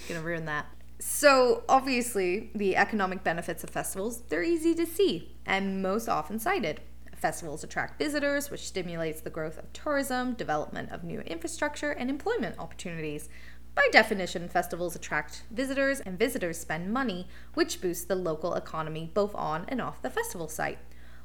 gonna 0.08 0.22
ruin 0.22 0.46
that. 0.46 0.66
So 1.00 1.62
obviously, 1.68 2.50
the 2.54 2.76
economic 2.76 3.22
benefits 3.22 3.62
of 3.62 3.70
festivals 3.70 4.22
they're 4.22 4.42
easy 4.42 4.74
to 4.74 4.86
see 4.86 5.36
and 5.46 5.80
most 5.80 6.08
often 6.08 6.38
cited. 6.38 6.80
Festivals 7.14 7.64
attract 7.64 7.98
visitors, 7.98 8.50
which 8.50 8.66
stimulates 8.66 9.20
the 9.20 9.30
growth 9.30 9.58
of 9.58 9.72
tourism, 9.72 10.34
development 10.34 10.90
of 10.92 11.04
new 11.04 11.20
infrastructure, 11.20 11.90
and 11.90 12.10
employment 12.10 12.56
opportunities. 12.58 13.28
By 13.74 13.88
definition, 13.92 14.48
festivals 14.48 14.96
attract 14.96 15.42
visitors, 15.50 16.00
and 16.00 16.18
visitors 16.18 16.58
spend 16.58 16.92
money, 16.92 17.28
which 17.54 17.80
boosts 17.80 18.04
the 18.04 18.16
local 18.16 18.54
economy 18.54 19.10
both 19.14 19.34
on 19.34 19.64
and 19.68 19.80
off 19.80 20.02
the 20.02 20.10
festival 20.10 20.48
site. 20.48 20.78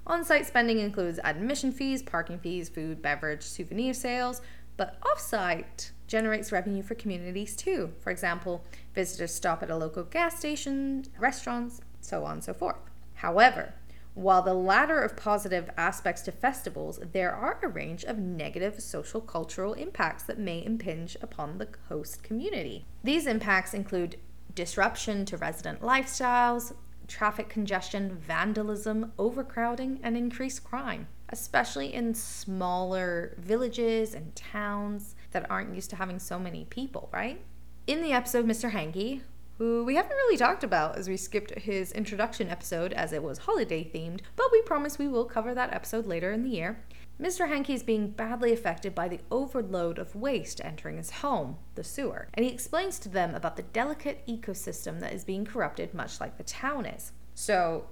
On 0.06 0.24
site 0.24 0.46
spending 0.46 0.80
includes 0.80 1.20
admission 1.24 1.72
fees, 1.72 2.03
parking 2.03 2.38
fees, 2.38 2.70
food, 2.70 3.01
beverage, 3.01 3.42
souvenir 3.42 3.94
sales, 3.94 4.42
but 4.77 4.98
off 5.03 5.20
site 5.20 5.92
generates 6.07 6.51
revenue 6.51 6.83
for 6.83 6.95
communities 6.95 7.55
too. 7.55 7.93
For 8.00 8.12
example, 8.12 8.63
visitors 8.93 9.33
stop 9.33 9.63
at 9.63 9.69
a 9.69 9.77
local 9.77 10.03
gas 10.03 10.38
station, 10.38 11.05
restaurants, 11.19 11.81
so 12.01 12.25
on 12.25 12.33
and 12.33 12.43
so 12.43 12.53
forth. 12.53 12.77
However, 13.15 13.74
while 14.15 14.43
the 14.43 14.53
latter 14.53 15.00
of 15.00 15.17
positive 15.17 15.72
aspects 15.75 16.22
to 16.24 16.31
festivals, 16.31 17.00
there 17.13 17.33
are 17.33 17.57
a 17.63 17.67
range 17.67 18.03
of 18.03 18.19
negative 18.19 18.79
social 18.79 19.22
cultural 19.22 19.74
impacts 19.74 20.24
that 20.24 20.38
may 20.38 20.63
impinge 20.63 21.17
upon 21.22 21.57
the 21.57 21.69
host 21.89 22.22
community. 22.22 22.86
These 23.03 23.25
impacts 23.25 23.74
include 23.74 24.17
disruption 24.53 25.25
to 25.25 25.38
resident 25.38 25.81
lifestyles, 25.81 26.74
traffic 27.07 27.50
congestion, 27.50 28.15
vandalism, 28.15 29.12
overcrowding, 29.17 30.00
and 30.03 30.15
increased 30.15 30.63
crime, 30.63 31.07
especially 31.29 31.93
in 31.93 32.13
smaller 32.13 33.36
villages 33.39 34.13
and 34.13 34.36
towns 34.36 35.15
that 35.33 35.49
aren't 35.49 35.75
used 35.75 35.89
to 35.91 35.95
having 35.95 36.19
so 36.19 36.39
many 36.39 36.65
people, 36.65 37.09
right? 37.11 37.41
In 37.85 38.01
the 38.01 38.13
episode, 38.13 38.45
Mr. 38.45 38.71
Hankey, 38.71 39.21
who 39.57 39.83
we 39.83 39.95
haven't 39.95 40.11
really 40.11 40.37
talked 40.37 40.63
about 40.63 40.97
as 40.97 41.07
we 41.07 41.17
skipped 41.17 41.57
his 41.59 41.91
introduction 41.91 42.49
episode 42.49 42.93
as 42.93 43.13
it 43.13 43.21
was 43.21 43.39
holiday 43.39 43.83
themed, 43.83 44.21
but 44.35 44.51
we 44.51 44.61
promise 44.63 44.97
we 44.97 45.07
will 45.07 45.25
cover 45.25 45.53
that 45.53 45.73
episode 45.73 46.05
later 46.05 46.31
in 46.31 46.43
the 46.43 46.49
year. 46.49 46.83
Mr. 47.21 47.47
Hankey 47.47 47.73
is 47.73 47.83
being 47.83 48.09
badly 48.09 48.51
affected 48.51 48.95
by 48.95 49.07
the 49.07 49.19
overload 49.29 49.99
of 49.99 50.15
waste 50.15 50.59
entering 50.63 50.97
his 50.97 51.11
home, 51.11 51.57
the 51.75 51.83
sewer, 51.83 52.27
and 52.33 52.43
he 52.43 52.51
explains 52.51 52.97
to 52.97 53.09
them 53.09 53.35
about 53.35 53.55
the 53.55 53.61
delicate 53.61 54.25
ecosystem 54.27 54.99
that 54.99 55.13
is 55.13 55.23
being 55.23 55.45
corrupted, 55.45 55.93
much 55.93 56.19
like 56.19 56.37
the 56.37 56.43
town 56.43 56.85
is. 56.87 57.11
So, 57.35 57.85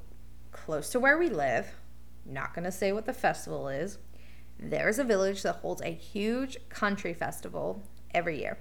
close 0.51 0.89
to 0.89 1.00
where 1.00 1.19
we 1.19 1.29
live, 1.29 1.67
not 2.25 2.55
gonna 2.55 2.71
say 2.71 2.91
what 2.91 3.05
the 3.05 3.13
festival 3.13 3.67
is, 3.67 4.00
there's 4.62 5.00
a 5.00 5.03
village 5.03 5.41
that 5.41 5.56
holds 5.56 5.82
a 5.82 5.89
huge 5.89 6.58
country 6.70 7.13
festival 7.13 7.82
every 8.13 8.39
year. 8.39 8.60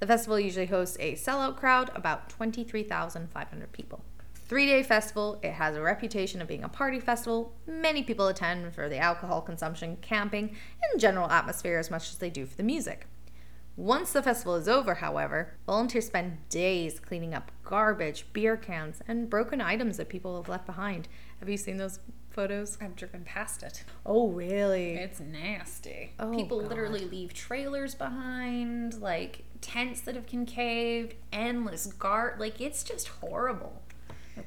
The 0.00 0.06
festival 0.06 0.38
usually 0.38 0.66
hosts 0.66 0.96
a 1.00 1.14
sellout 1.14 1.56
crowd, 1.56 1.90
about 1.94 2.28
23,500 2.28 3.72
people. 3.72 4.04
Three 4.34 4.66
day 4.66 4.82
festival, 4.82 5.38
it 5.42 5.52
has 5.52 5.76
a 5.76 5.82
reputation 5.82 6.40
of 6.40 6.48
being 6.48 6.64
a 6.64 6.68
party 6.68 7.00
festival. 7.00 7.52
Many 7.66 8.02
people 8.02 8.28
attend 8.28 8.74
for 8.74 8.88
the 8.88 8.98
alcohol 8.98 9.42
consumption, 9.42 9.98
camping, 10.00 10.56
and 10.90 11.00
general 11.00 11.30
atmosphere 11.30 11.78
as 11.78 11.90
much 11.90 12.10
as 12.10 12.16
they 12.16 12.30
do 12.30 12.46
for 12.46 12.56
the 12.56 12.62
music. 12.62 13.06
Once 13.76 14.12
the 14.12 14.22
festival 14.22 14.56
is 14.56 14.66
over, 14.66 14.94
however, 14.94 15.54
volunteers 15.66 16.06
spend 16.06 16.36
days 16.48 16.98
cleaning 16.98 17.32
up 17.32 17.52
garbage, 17.62 18.26
beer 18.32 18.56
cans, 18.56 19.00
and 19.06 19.30
broken 19.30 19.60
items 19.60 19.98
that 19.98 20.08
people 20.08 20.36
have 20.36 20.48
left 20.48 20.66
behind. 20.66 21.06
Have 21.38 21.48
you 21.48 21.56
seen 21.56 21.76
those 21.76 22.00
photos? 22.38 22.78
I've 22.80 22.94
driven 22.94 23.24
past 23.24 23.64
it. 23.64 23.82
Oh, 24.06 24.28
really? 24.28 24.94
It's 24.94 25.18
nasty. 25.18 26.12
Oh, 26.20 26.32
People 26.32 26.60
God. 26.60 26.68
literally 26.68 27.00
leave 27.04 27.34
trailers 27.34 27.96
behind, 27.96 29.00
like 29.00 29.42
tents 29.60 30.02
that 30.02 30.14
have 30.14 30.26
concaved, 30.26 31.16
endless 31.32 31.86
guard. 31.86 32.38
Like 32.38 32.60
it's 32.60 32.84
just 32.84 33.08
horrible. 33.08 33.82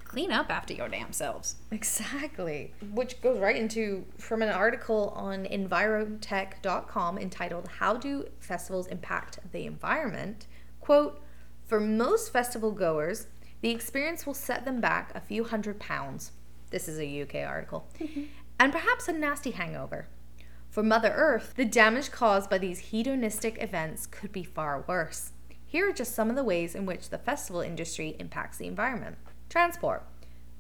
Clean 0.06 0.32
up 0.32 0.50
after 0.50 0.74
your 0.74 0.88
damn 0.88 1.12
selves. 1.12 1.56
Exactly. 1.70 2.74
Which 2.94 3.22
goes 3.22 3.38
right 3.40 3.58
into 3.58 4.06
from 4.18 4.42
an 4.42 4.48
article 4.48 5.10
on 5.14 5.44
envirotech.com 5.44 7.18
entitled 7.18 7.68
How 7.68 7.98
Do 7.98 8.26
Festivals 8.40 8.88
Impact 8.88 9.40
the 9.52 9.66
Environment? 9.66 10.48
Quote, 10.80 11.22
for 11.66 11.82
most 11.82 12.32
festival 12.32 12.72
goers, 12.72 13.28
the 13.60 13.70
experience 13.70 14.26
will 14.26 14.34
set 14.34 14.64
them 14.64 14.80
back 14.80 15.12
a 15.14 15.20
few 15.20 15.44
hundred 15.44 15.78
pounds. 15.78 16.32
This 16.72 16.88
is 16.88 17.00
a 17.00 17.22
UK 17.22 17.48
article. 17.48 17.88
Mm-hmm. 18.00 18.24
and 18.60 18.72
perhaps 18.72 19.08
a 19.08 19.14
nasty 19.14 19.52
hangover. 19.52 20.08
For 20.70 20.82
Mother 20.82 21.12
Earth, 21.14 21.54
the 21.58 21.66
damage 21.66 22.12
caused 22.12 22.50
by 22.50 22.58
these 22.58 22.80
hedonistic 22.80 23.62
events 23.62 24.06
could 24.06 24.32
be 24.32 24.44
far 24.44 24.86
worse. 24.88 25.32
Here 25.66 25.90
are 25.90 25.94
just 25.94 26.16
some 26.16 26.30
of 26.30 26.36
the 26.36 26.44
ways 26.44 26.76
in 26.76 26.86
which 26.86 27.10
the 27.10 27.18
festival 27.18 27.62
industry 27.62 28.16
impacts 28.20 28.58
the 28.58 28.68
environment. 28.68 29.18
Transport. 29.50 30.04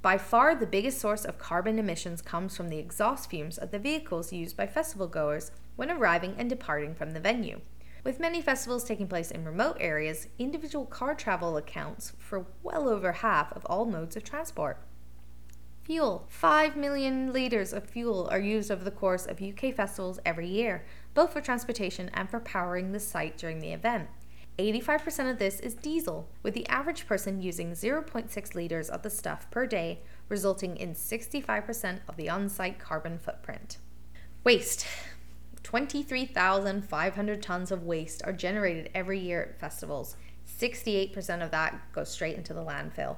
By 0.01 0.17
far, 0.17 0.53
the 0.55 0.65
biggest 0.65 0.99
source 0.99 1.25
of 1.25 1.37
carbon 1.37 1.79
emissions 1.79 2.21
comes 2.21 2.57
from 2.57 2.69
the 2.69 2.77
exhaust 2.77 3.29
fumes 3.29 3.57
of 3.57 3.71
the 3.71 3.79
vehicles 3.79 4.33
used 4.33 4.57
by 4.57 4.67
festival 4.67 5.07
goers 5.07 5.51
when 5.75 5.91
arriving 5.91 6.35
and 6.37 6.49
departing 6.49 6.93
from 6.93 7.11
the 7.11 7.19
venue. 7.19 7.61
With 8.03 8.19
many 8.19 8.41
festivals 8.41 8.83
taking 8.83 9.07
place 9.07 9.31
in 9.31 9.45
remote 9.45 9.77
areas, 9.79 10.27
individual 10.39 10.85
car 10.85 11.13
travel 11.13 11.55
accounts 11.55 12.13
for 12.17 12.47
well 12.63 12.89
over 12.89 13.11
half 13.11 13.53
of 13.53 13.63
all 13.65 13.85
modes 13.85 14.17
of 14.17 14.23
transport. 14.23 14.77
Fuel. 15.83 16.27
5 16.29 16.77
million 16.77 17.33
litres 17.33 17.73
of 17.73 17.89
fuel 17.89 18.27
are 18.31 18.39
used 18.39 18.69
over 18.69 18.83
the 18.83 18.91
course 18.91 19.25
of 19.25 19.41
UK 19.41 19.73
festivals 19.73 20.19
every 20.25 20.47
year, 20.47 20.85
both 21.13 21.33
for 21.33 21.41
transportation 21.41 22.09
and 22.13 22.29
for 22.29 22.39
powering 22.39 22.91
the 22.91 22.99
site 22.99 23.37
during 23.37 23.59
the 23.59 23.73
event. 23.73 24.07
85% 24.59 25.31
of 25.31 25.39
this 25.39 25.59
is 25.59 25.73
diesel, 25.73 26.29
with 26.43 26.53
the 26.53 26.67
average 26.67 27.07
person 27.07 27.41
using 27.41 27.71
0.6 27.71 28.55
litres 28.55 28.89
of 28.89 29.01
the 29.01 29.09
stuff 29.09 29.49
per 29.49 29.65
day, 29.65 30.01
resulting 30.29 30.77
in 30.77 30.93
65% 30.93 32.01
of 32.07 32.15
the 32.15 32.29
on 32.29 32.47
site 32.47 32.77
carbon 32.77 33.17
footprint. 33.17 33.77
Waste 34.43 34.85
23,500 35.63 37.41
tons 37.41 37.71
of 37.71 37.83
waste 37.83 38.21
are 38.23 38.33
generated 38.33 38.89
every 38.93 39.19
year 39.19 39.41
at 39.41 39.59
festivals. 39.59 40.15
68% 40.59 41.43
of 41.43 41.51
that 41.51 41.91
goes 41.93 42.09
straight 42.09 42.35
into 42.35 42.53
the 42.53 42.63
landfill. 42.63 43.17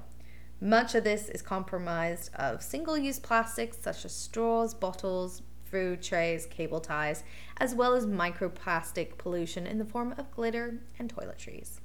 Much 0.63 0.95
of 0.95 1.03
this 1.03 1.27
is 1.27 1.41
comprised 1.41 2.33
of 2.35 2.63
single 2.63 2.97
use 2.97 3.19
plastics 3.19 3.77
such 3.81 4.05
as 4.05 4.15
straws, 4.15 4.73
bottles, 4.73 5.41
food 5.65 6.01
trays, 6.01 6.45
cable 6.45 6.79
ties, 6.79 7.25
as 7.57 7.75
well 7.75 7.93
as 7.93 8.05
microplastic 8.05 9.17
pollution 9.17 9.67
in 9.67 9.77
the 9.77 9.83
form 9.83 10.15
of 10.17 10.31
glitter 10.31 10.79
and 10.97 11.13
toiletries. 11.13 11.81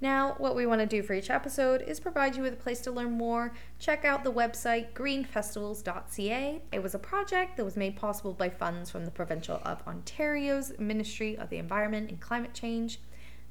Now, 0.00 0.34
what 0.38 0.56
we 0.56 0.64
want 0.64 0.80
to 0.80 0.86
do 0.86 1.02
for 1.02 1.12
each 1.12 1.28
episode 1.28 1.82
is 1.82 2.00
provide 2.00 2.34
you 2.34 2.42
with 2.42 2.54
a 2.54 2.56
place 2.56 2.80
to 2.80 2.90
learn 2.90 3.12
more. 3.12 3.52
Check 3.78 4.06
out 4.06 4.24
the 4.24 4.32
website 4.32 4.94
greenfestivals.ca. 4.94 6.62
It 6.72 6.82
was 6.82 6.94
a 6.94 6.98
project 6.98 7.58
that 7.58 7.66
was 7.66 7.76
made 7.76 7.96
possible 7.96 8.32
by 8.32 8.48
funds 8.48 8.90
from 8.90 9.04
the 9.04 9.10
Provincial 9.10 9.60
of 9.62 9.86
Ontario's 9.86 10.72
Ministry 10.78 11.36
of 11.36 11.50
the 11.50 11.58
Environment 11.58 12.08
and 12.08 12.18
Climate 12.18 12.54
Change. 12.54 12.98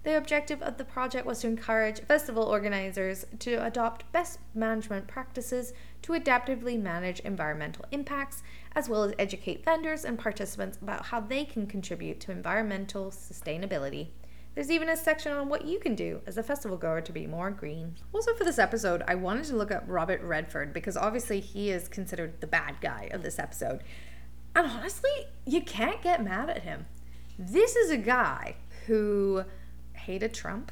The 0.03 0.17
objective 0.17 0.63
of 0.63 0.77
the 0.77 0.83
project 0.83 1.27
was 1.27 1.41
to 1.41 1.47
encourage 1.47 2.01
festival 2.01 2.43
organizers 2.43 3.23
to 3.39 3.63
adopt 3.63 4.11
best 4.11 4.39
management 4.55 5.07
practices 5.07 5.73
to 6.01 6.13
adaptively 6.13 6.81
manage 6.81 7.19
environmental 7.19 7.85
impacts, 7.91 8.41
as 8.75 8.89
well 8.89 9.03
as 9.03 9.13
educate 9.19 9.63
vendors 9.63 10.03
and 10.03 10.17
participants 10.17 10.79
about 10.81 11.05
how 11.05 11.19
they 11.19 11.45
can 11.45 11.67
contribute 11.67 12.19
to 12.21 12.31
environmental 12.31 13.11
sustainability. 13.11 14.07
There's 14.55 14.71
even 14.71 14.89
a 14.89 14.97
section 14.97 15.33
on 15.33 15.49
what 15.49 15.65
you 15.65 15.79
can 15.79 15.93
do 15.93 16.21
as 16.25 16.35
a 16.35 16.43
festival 16.43 16.77
goer 16.77 17.01
to 17.01 17.13
be 17.13 17.27
more 17.27 17.51
green. 17.51 17.95
Also, 18.11 18.33
for 18.33 18.43
this 18.43 18.59
episode, 18.59 19.03
I 19.07 19.13
wanted 19.15 19.45
to 19.45 19.55
look 19.55 19.71
up 19.71 19.83
Robert 19.85 20.21
Redford 20.23 20.73
because 20.73 20.97
obviously 20.97 21.39
he 21.39 21.69
is 21.69 21.87
considered 21.87 22.41
the 22.41 22.47
bad 22.47 22.81
guy 22.81 23.07
of 23.13 23.21
this 23.21 23.37
episode. 23.37 23.81
And 24.55 24.67
honestly, 24.67 25.27
you 25.45 25.61
can't 25.61 26.01
get 26.01 26.23
mad 26.23 26.49
at 26.49 26.63
him. 26.63 26.87
This 27.37 27.75
is 27.75 27.91
a 27.91 27.97
guy 27.97 28.55
who 28.87 29.45
hated 30.01 30.33
Trump, 30.33 30.71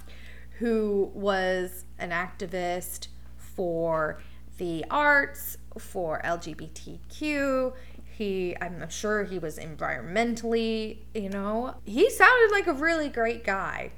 who 0.58 1.10
was 1.14 1.84
an 1.98 2.10
activist 2.10 3.08
for 3.36 4.20
the 4.58 4.84
arts, 4.90 5.56
for 5.78 6.20
LGBTQ. 6.24 7.72
He, 8.04 8.56
I'm 8.60 8.88
sure 8.88 9.24
he 9.24 9.38
was 9.38 9.58
environmentally, 9.58 10.98
you 11.14 11.28
know, 11.28 11.76
he 11.84 12.10
sounded 12.10 12.50
like 12.50 12.66
a 12.66 12.72
really 12.72 13.08
great 13.08 13.44
guy. 13.44 13.92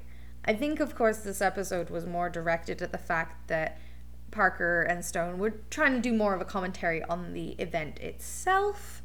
I 0.45 0.53
think, 0.53 0.79
of 0.79 0.95
course, 0.95 1.17
this 1.17 1.41
episode 1.41 1.89
was 1.89 2.05
more 2.05 2.29
directed 2.29 2.81
at 2.81 2.91
the 2.91 2.97
fact 2.97 3.47
that 3.47 3.79
Parker 4.31 4.81
and 4.81 5.03
Stone 5.03 5.37
were 5.37 5.55
trying 5.69 5.93
to 5.93 5.99
do 5.99 6.13
more 6.13 6.33
of 6.33 6.41
a 6.41 6.45
commentary 6.45 7.03
on 7.03 7.33
the 7.33 7.49
event 7.53 7.99
itself. 7.99 9.01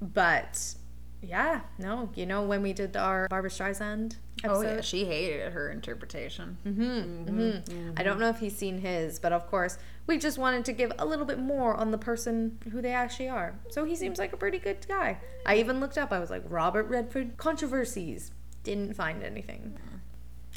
But 0.00 0.74
yeah, 1.22 1.60
no, 1.78 2.10
you 2.14 2.26
know, 2.26 2.42
when 2.42 2.62
we 2.62 2.72
did 2.72 2.96
our 2.96 3.26
Barbara 3.28 3.50
Streisand 3.50 4.16
Oh 4.44 4.60
yeah, 4.60 4.80
she 4.80 5.04
hated 5.04 5.52
her 5.52 5.70
interpretation. 5.70 6.58
Mm-hmm, 6.66 6.82
mm-hmm. 6.82 7.40
Mm-hmm. 7.40 7.90
I 7.96 8.02
don't 8.02 8.20
know 8.20 8.28
if 8.28 8.38
he's 8.38 8.56
seen 8.56 8.78
his, 8.78 9.18
but 9.18 9.32
of 9.32 9.46
course, 9.46 9.78
we 10.06 10.18
just 10.18 10.36
wanted 10.36 10.64
to 10.66 10.72
give 10.72 10.92
a 10.98 11.06
little 11.06 11.24
bit 11.24 11.38
more 11.38 11.74
on 11.74 11.90
the 11.90 11.98
person 11.98 12.58
who 12.70 12.82
they 12.82 12.92
actually 12.92 13.28
are. 13.28 13.58
So 13.70 13.84
he 13.84 13.96
seems 13.96 14.18
like 14.18 14.32
a 14.32 14.36
pretty 14.36 14.58
good 14.58 14.86
guy. 14.86 15.18
I 15.46 15.56
even 15.56 15.80
looked 15.80 15.96
up, 15.96 16.12
I 16.12 16.18
was 16.18 16.30
like, 16.30 16.42
Robert 16.48 16.84
Redford 16.84 17.38
controversies. 17.38 18.32
Didn't 18.62 18.94
find 18.94 19.22
anything. 19.22 19.78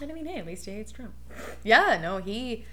And 0.01 0.11
I 0.11 0.13
mean, 0.13 0.25
hey, 0.25 0.39
at 0.39 0.45
least 0.45 0.65
he 0.65 0.71
hates 0.71 0.91
Trump. 0.91 1.13
Yeah, 1.63 1.99
no, 2.01 2.17
he. 2.17 2.65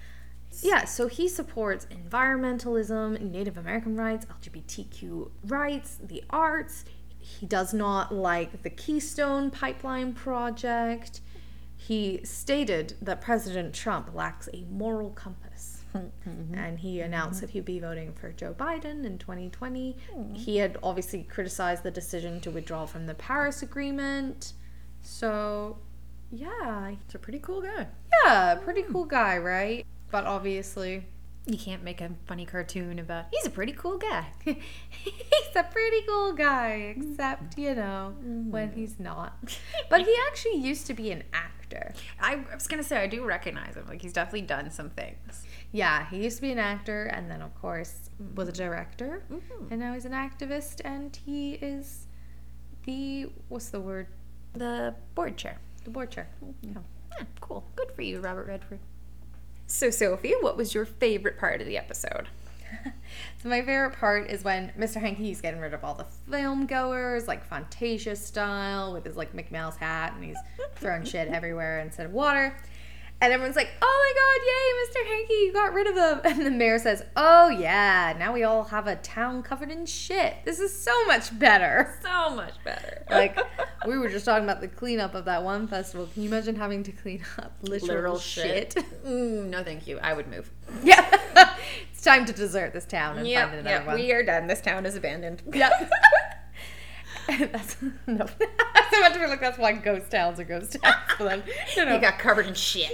Yeah, 0.61 0.85
so 0.85 1.07
he 1.07 1.27
supports 1.27 1.85
environmentalism, 1.91 3.19
Native 3.19 3.57
American 3.57 3.97
rights, 3.97 4.25
LGBTQ 4.25 5.29
rights, 5.45 5.99
the 6.01 6.23
arts. 6.29 6.85
He 7.39 7.45
does 7.45 7.73
not 7.73 8.13
like 8.13 8.63
the 8.63 8.69
Keystone 8.69 9.51
Pipeline 9.51 10.13
project. 10.13 11.21
He 11.75 12.21
stated 12.23 12.95
that 13.01 13.21
President 13.21 13.75
Trump 13.75 14.15
lacks 14.15 14.49
a 14.53 14.63
moral 14.71 15.11
compass. 15.11 15.83
and 16.53 16.79
he 16.79 17.01
announced 17.01 17.41
that 17.41 17.51
he'd 17.51 17.65
be 17.65 17.79
voting 17.79 18.13
for 18.13 18.31
Joe 18.31 18.53
Biden 18.57 19.05
in 19.05 19.17
2020. 19.17 19.97
Hmm. 20.13 20.33
He 20.33 20.57
had 20.57 20.77
obviously 20.83 21.23
criticized 21.23 21.83
the 21.83 21.91
decision 21.91 22.39
to 22.41 22.51
withdraw 22.51 22.85
from 22.85 23.05
the 23.05 23.13
Paris 23.13 23.61
Agreement. 23.61 24.53
So, 25.01 25.77
yeah, 26.31 26.91
He's 26.91 27.15
a 27.15 27.19
pretty 27.19 27.39
cool 27.39 27.61
guy. 27.61 27.83
Hmm. 27.83 28.25
yeah, 28.25 28.55
pretty 28.55 28.83
cool 28.83 29.05
guy, 29.05 29.37
right? 29.37 29.85
But 30.11 30.25
obviously, 30.25 31.05
You 31.47 31.57
can't 31.57 31.81
make 31.81 32.01
a 32.01 32.11
funny 32.25 32.45
cartoon 32.45 32.99
about. 32.99 33.27
He's 33.31 33.45
a 33.45 33.49
pretty 33.49 33.71
cool 33.71 33.97
guy. 33.97 34.27
he's 34.43 35.55
a 35.55 35.63
pretty 35.63 36.01
cool 36.05 36.33
guy, 36.33 36.93
except, 36.97 37.57
you 37.57 37.73
know, 37.73 38.13
when 38.21 38.73
he's 38.73 38.99
not. 38.99 39.37
But 39.89 40.01
he 40.01 40.13
actually 40.27 40.57
used 40.57 40.87
to 40.87 40.93
be 40.93 41.09
an 41.11 41.23
actor. 41.31 41.93
I 42.19 42.43
was 42.53 42.67
gonna 42.67 42.83
say 42.83 42.97
I 42.97 43.07
do 43.07 43.23
recognize 43.23 43.75
him. 43.75 43.85
Like 43.87 44.01
he's 44.01 44.11
definitely 44.11 44.41
done 44.41 44.69
some 44.71 44.89
things. 44.89 45.45
Yeah, 45.71 46.09
he 46.09 46.23
used 46.23 46.37
to 46.37 46.41
be 46.41 46.51
an 46.51 46.59
actor 46.59 47.05
and 47.05 47.31
then, 47.31 47.41
of 47.41 47.55
course, 47.55 48.09
was 48.35 48.49
a 48.49 48.51
director. 48.51 49.23
Mm-hmm. 49.31 49.67
And 49.71 49.79
now 49.79 49.93
he's 49.93 50.05
an 50.05 50.11
activist 50.11 50.81
and 50.83 51.17
he 51.25 51.53
is 51.53 52.07
the, 52.85 53.29
what's 53.47 53.69
the 53.69 53.79
word? 53.79 54.07
The 54.53 54.95
board 55.15 55.37
chair. 55.37 55.59
The 55.85 55.91
board 55.91 56.11
chair. 56.11 56.27
Mm-hmm. 56.43 56.73
Yeah. 56.73 56.81
Yeah, 57.17 57.25
cool. 57.39 57.65
Good 57.75 57.91
for 57.91 58.01
you, 58.01 58.19
Robert 58.19 58.47
Redford. 58.47 58.79
So, 59.67 59.89
Sophie, 59.89 60.33
what 60.39 60.55
was 60.55 60.73
your 60.73 60.85
favorite 60.85 61.37
part 61.37 61.61
of 61.61 61.67
the 61.67 61.77
episode? 61.77 62.27
So 63.41 63.49
my 63.49 63.61
favorite 63.61 63.93
part 63.93 64.29
is 64.29 64.43
when 64.43 64.71
Mr. 64.77 64.99
Hankey's 64.99 65.41
getting 65.41 65.59
rid 65.59 65.73
of 65.75 65.83
all 65.83 65.93
the 65.93 66.05
film 66.29 66.65
goers, 66.65 67.27
like 67.27 67.45
Fantasia 67.45 68.15
style, 68.15 68.93
with 68.93 69.05
his 69.05 69.15
like 69.15 69.33
Mickey 69.33 69.53
Mouse 69.53 69.77
hat, 69.77 70.13
and 70.15 70.23
he's 70.23 70.37
throwing 70.75 71.03
shit 71.05 71.27
everywhere 71.31 71.79
instead 71.79 72.07
of 72.07 72.13
water. 72.13 72.57
And 73.19 73.33
everyone's 73.33 73.55
like, 73.55 73.69
"Oh 73.81 74.13
my 74.13 74.13
God, 74.21 74.45
yay, 74.47 75.01
Mr. 75.03 75.17
Hankey, 75.17 75.33
you 75.45 75.53
got 75.53 75.73
rid 75.73 75.87
of 75.87 75.95
them!" 75.95 76.21
And 76.37 76.45
the 76.45 76.51
mayor 76.51 76.77
says, 76.77 77.03
"Oh 77.15 77.49
yeah, 77.49 78.15
now 78.19 78.31
we 78.31 78.43
all 78.43 78.63
have 78.65 78.85
a 78.85 78.95
town 78.97 79.41
covered 79.41 79.71
in 79.71 79.85
shit. 79.87 80.35
This 80.45 80.59
is 80.59 80.71
so 80.77 81.05
much 81.05 81.37
better." 81.37 81.95
So 82.03 82.29
much 82.35 82.53
better. 82.63 83.03
Like 83.09 83.37
we 83.87 83.97
were 83.97 84.09
just 84.09 84.25
talking 84.25 84.43
about 84.43 84.59
the 84.61 84.67
cleanup 84.67 85.15
of 85.15 85.25
that 85.25 85.43
one 85.43 85.67
festival. 85.67 86.07
Can 86.13 86.23
you 86.23 86.29
imagine 86.29 86.55
having 86.55 86.83
to 86.83 86.91
clean 86.91 87.23
up 87.39 87.53
literal, 87.61 87.87
Literal 87.87 88.19
shit? 88.19 88.73
shit. 88.73 89.03
Mm, 89.05 89.45
no, 89.49 89.63
thank 89.63 89.87
you. 89.87 89.97
I 89.99 90.13
would 90.13 90.27
move. 90.27 90.51
yeah, 90.83 91.09
it's 91.91 92.01
time 92.03 92.25
to 92.25 92.33
desert 92.33 92.73
this 92.73 92.85
town 92.85 93.17
and 93.17 93.27
Yep, 93.27 93.43
find 93.49 93.59
another 93.59 93.69
yep. 93.77 93.87
one. 93.87 93.95
We 93.95 94.11
are 94.11 94.23
done. 94.23 94.47
This 94.47 94.61
town 94.61 94.85
is 94.85 94.95
abandoned. 94.95 95.41
Yep. 95.53 95.71
that's 97.51 97.77
no. 98.07 98.25
I 98.39 98.87
was 98.89 98.99
about 98.99 99.13
to 99.13 99.19
be 99.19 99.27
like 99.27 99.41
that's 99.41 99.57
why 99.57 99.73
ghost 99.73 100.09
towns 100.11 100.39
are 100.39 100.43
ghost 100.43 100.77
towns. 100.81 100.95
But 101.17 101.25
then, 101.25 101.43
no, 101.75 101.85
no. 101.85 101.93
He 101.95 101.99
got 101.99 102.19
covered 102.19 102.47
in 102.47 102.53
shit. 102.69 102.91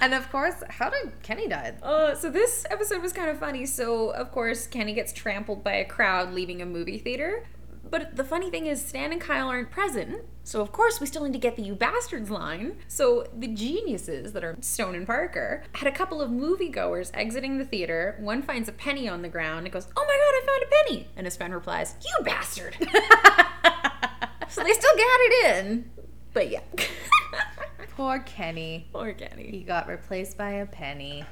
and 0.00 0.14
of 0.14 0.30
course, 0.30 0.62
how 0.68 0.90
did 0.90 1.12
Kenny 1.22 1.48
die? 1.48 1.74
Uh, 1.82 2.14
so 2.14 2.30
this 2.30 2.66
episode 2.70 3.02
was 3.02 3.12
kind 3.12 3.30
of 3.30 3.38
funny. 3.38 3.66
So 3.66 4.10
of 4.10 4.30
course 4.32 4.66
Kenny 4.66 4.94
gets 4.94 5.12
trampled 5.12 5.64
by 5.64 5.74
a 5.74 5.84
crowd 5.84 6.32
leaving 6.32 6.62
a 6.62 6.66
movie 6.66 6.98
theater. 6.98 7.44
But 7.90 8.16
the 8.16 8.24
funny 8.24 8.50
thing 8.50 8.66
is 8.66 8.84
Stan 8.84 9.12
and 9.12 9.20
Kyle 9.20 9.48
aren't 9.48 9.70
present. 9.70 10.24
So 10.44 10.60
of 10.60 10.72
course 10.72 11.00
we 11.00 11.06
still 11.06 11.24
need 11.24 11.32
to 11.32 11.38
get 11.38 11.56
the 11.56 11.62
you 11.62 11.74
bastards 11.74 12.30
line. 12.30 12.78
So 12.88 13.26
the 13.36 13.48
geniuses 13.48 14.32
that 14.32 14.44
are 14.44 14.56
Stone 14.60 14.94
and 14.94 15.06
Parker 15.06 15.62
had 15.72 15.86
a 15.86 15.92
couple 15.92 16.20
of 16.20 16.30
moviegoers 16.30 17.10
exiting 17.14 17.58
the 17.58 17.64
theater. 17.64 18.16
One 18.20 18.42
finds 18.42 18.68
a 18.68 18.72
penny 18.72 19.08
on 19.08 19.22
the 19.22 19.28
ground 19.28 19.66
and 19.66 19.72
goes, 19.72 19.86
"Oh 19.96 20.04
my 20.04 20.06
god, 20.06 20.34
I 20.34 20.42
found 20.46 20.62
a 20.62 20.66
penny!" 20.84 21.08
And 21.16 21.26
his 21.26 21.36
friend 21.36 21.54
replies, 21.54 21.96
"You 22.04 22.24
bastard!" 22.24 22.76
so 24.48 24.62
they 24.62 24.72
still 24.72 24.96
got 24.96 25.20
it 25.20 25.56
in. 25.56 25.90
But 26.32 26.50
yeah. 26.50 26.60
Poor 27.96 28.20
Kenny. 28.20 28.88
Poor 28.92 29.12
Kenny. 29.12 29.50
He 29.50 29.62
got 29.62 29.88
replaced 29.88 30.38
by 30.38 30.50
a 30.50 30.66
penny. 30.66 31.24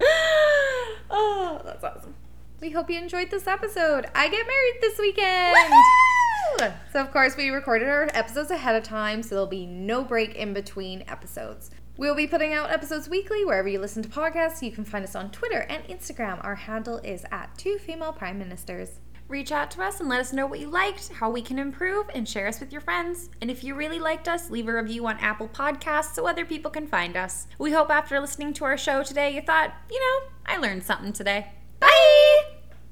oh, 1.10 1.60
that's 1.64 1.82
awesome. 1.82 2.14
We 2.62 2.70
hope 2.70 2.88
you 2.88 2.96
enjoyed 2.96 3.28
this 3.28 3.48
episode. 3.48 4.06
I 4.14 4.28
get 4.28 4.46
married 4.46 4.80
this 4.80 4.96
weekend. 4.96 5.56
Woohoo! 5.56 6.72
So, 6.92 7.00
of 7.00 7.10
course, 7.10 7.36
we 7.36 7.48
recorded 7.48 7.88
our 7.88 8.08
episodes 8.14 8.52
ahead 8.52 8.76
of 8.76 8.84
time, 8.84 9.20
so 9.20 9.30
there'll 9.30 9.48
be 9.48 9.66
no 9.66 10.04
break 10.04 10.36
in 10.36 10.54
between 10.54 11.02
episodes. 11.08 11.72
We'll 11.96 12.14
be 12.14 12.28
putting 12.28 12.54
out 12.54 12.70
episodes 12.70 13.08
weekly 13.08 13.44
wherever 13.44 13.66
you 13.66 13.80
listen 13.80 14.00
to 14.04 14.08
podcasts. 14.08 14.62
You 14.62 14.70
can 14.70 14.84
find 14.84 15.04
us 15.04 15.16
on 15.16 15.32
Twitter 15.32 15.66
and 15.68 15.82
Instagram. 15.88 16.38
Our 16.44 16.54
handle 16.54 16.98
is 16.98 17.26
at 17.32 17.52
two 17.58 17.78
female 17.78 18.12
prime 18.12 18.38
ministers. 18.38 19.00
Reach 19.26 19.50
out 19.50 19.72
to 19.72 19.82
us 19.82 19.98
and 19.98 20.08
let 20.08 20.20
us 20.20 20.32
know 20.32 20.46
what 20.46 20.60
you 20.60 20.70
liked, 20.70 21.08
how 21.08 21.30
we 21.30 21.42
can 21.42 21.58
improve, 21.58 22.06
and 22.14 22.28
share 22.28 22.46
us 22.46 22.60
with 22.60 22.70
your 22.70 22.80
friends. 22.80 23.28
And 23.40 23.50
if 23.50 23.64
you 23.64 23.74
really 23.74 23.98
liked 23.98 24.28
us, 24.28 24.50
leave 24.50 24.68
a 24.68 24.72
review 24.72 25.04
on 25.08 25.18
Apple 25.18 25.48
Podcasts 25.48 26.14
so 26.14 26.28
other 26.28 26.44
people 26.44 26.70
can 26.70 26.86
find 26.86 27.16
us. 27.16 27.48
We 27.58 27.72
hope 27.72 27.90
after 27.90 28.20
listening 28.20 28.52
to 28.54 28.64
our 28.66 28.78
show 28.78 29.02
today, 29.02 29.34
you 29.34 29.40
thought, 29.42 29.74
you 29.90 29.98
know, 29.98 30.28
I 30.46 30.58
learned 30.58 30.84
something 30.84 31.12
today. 31.12 31.50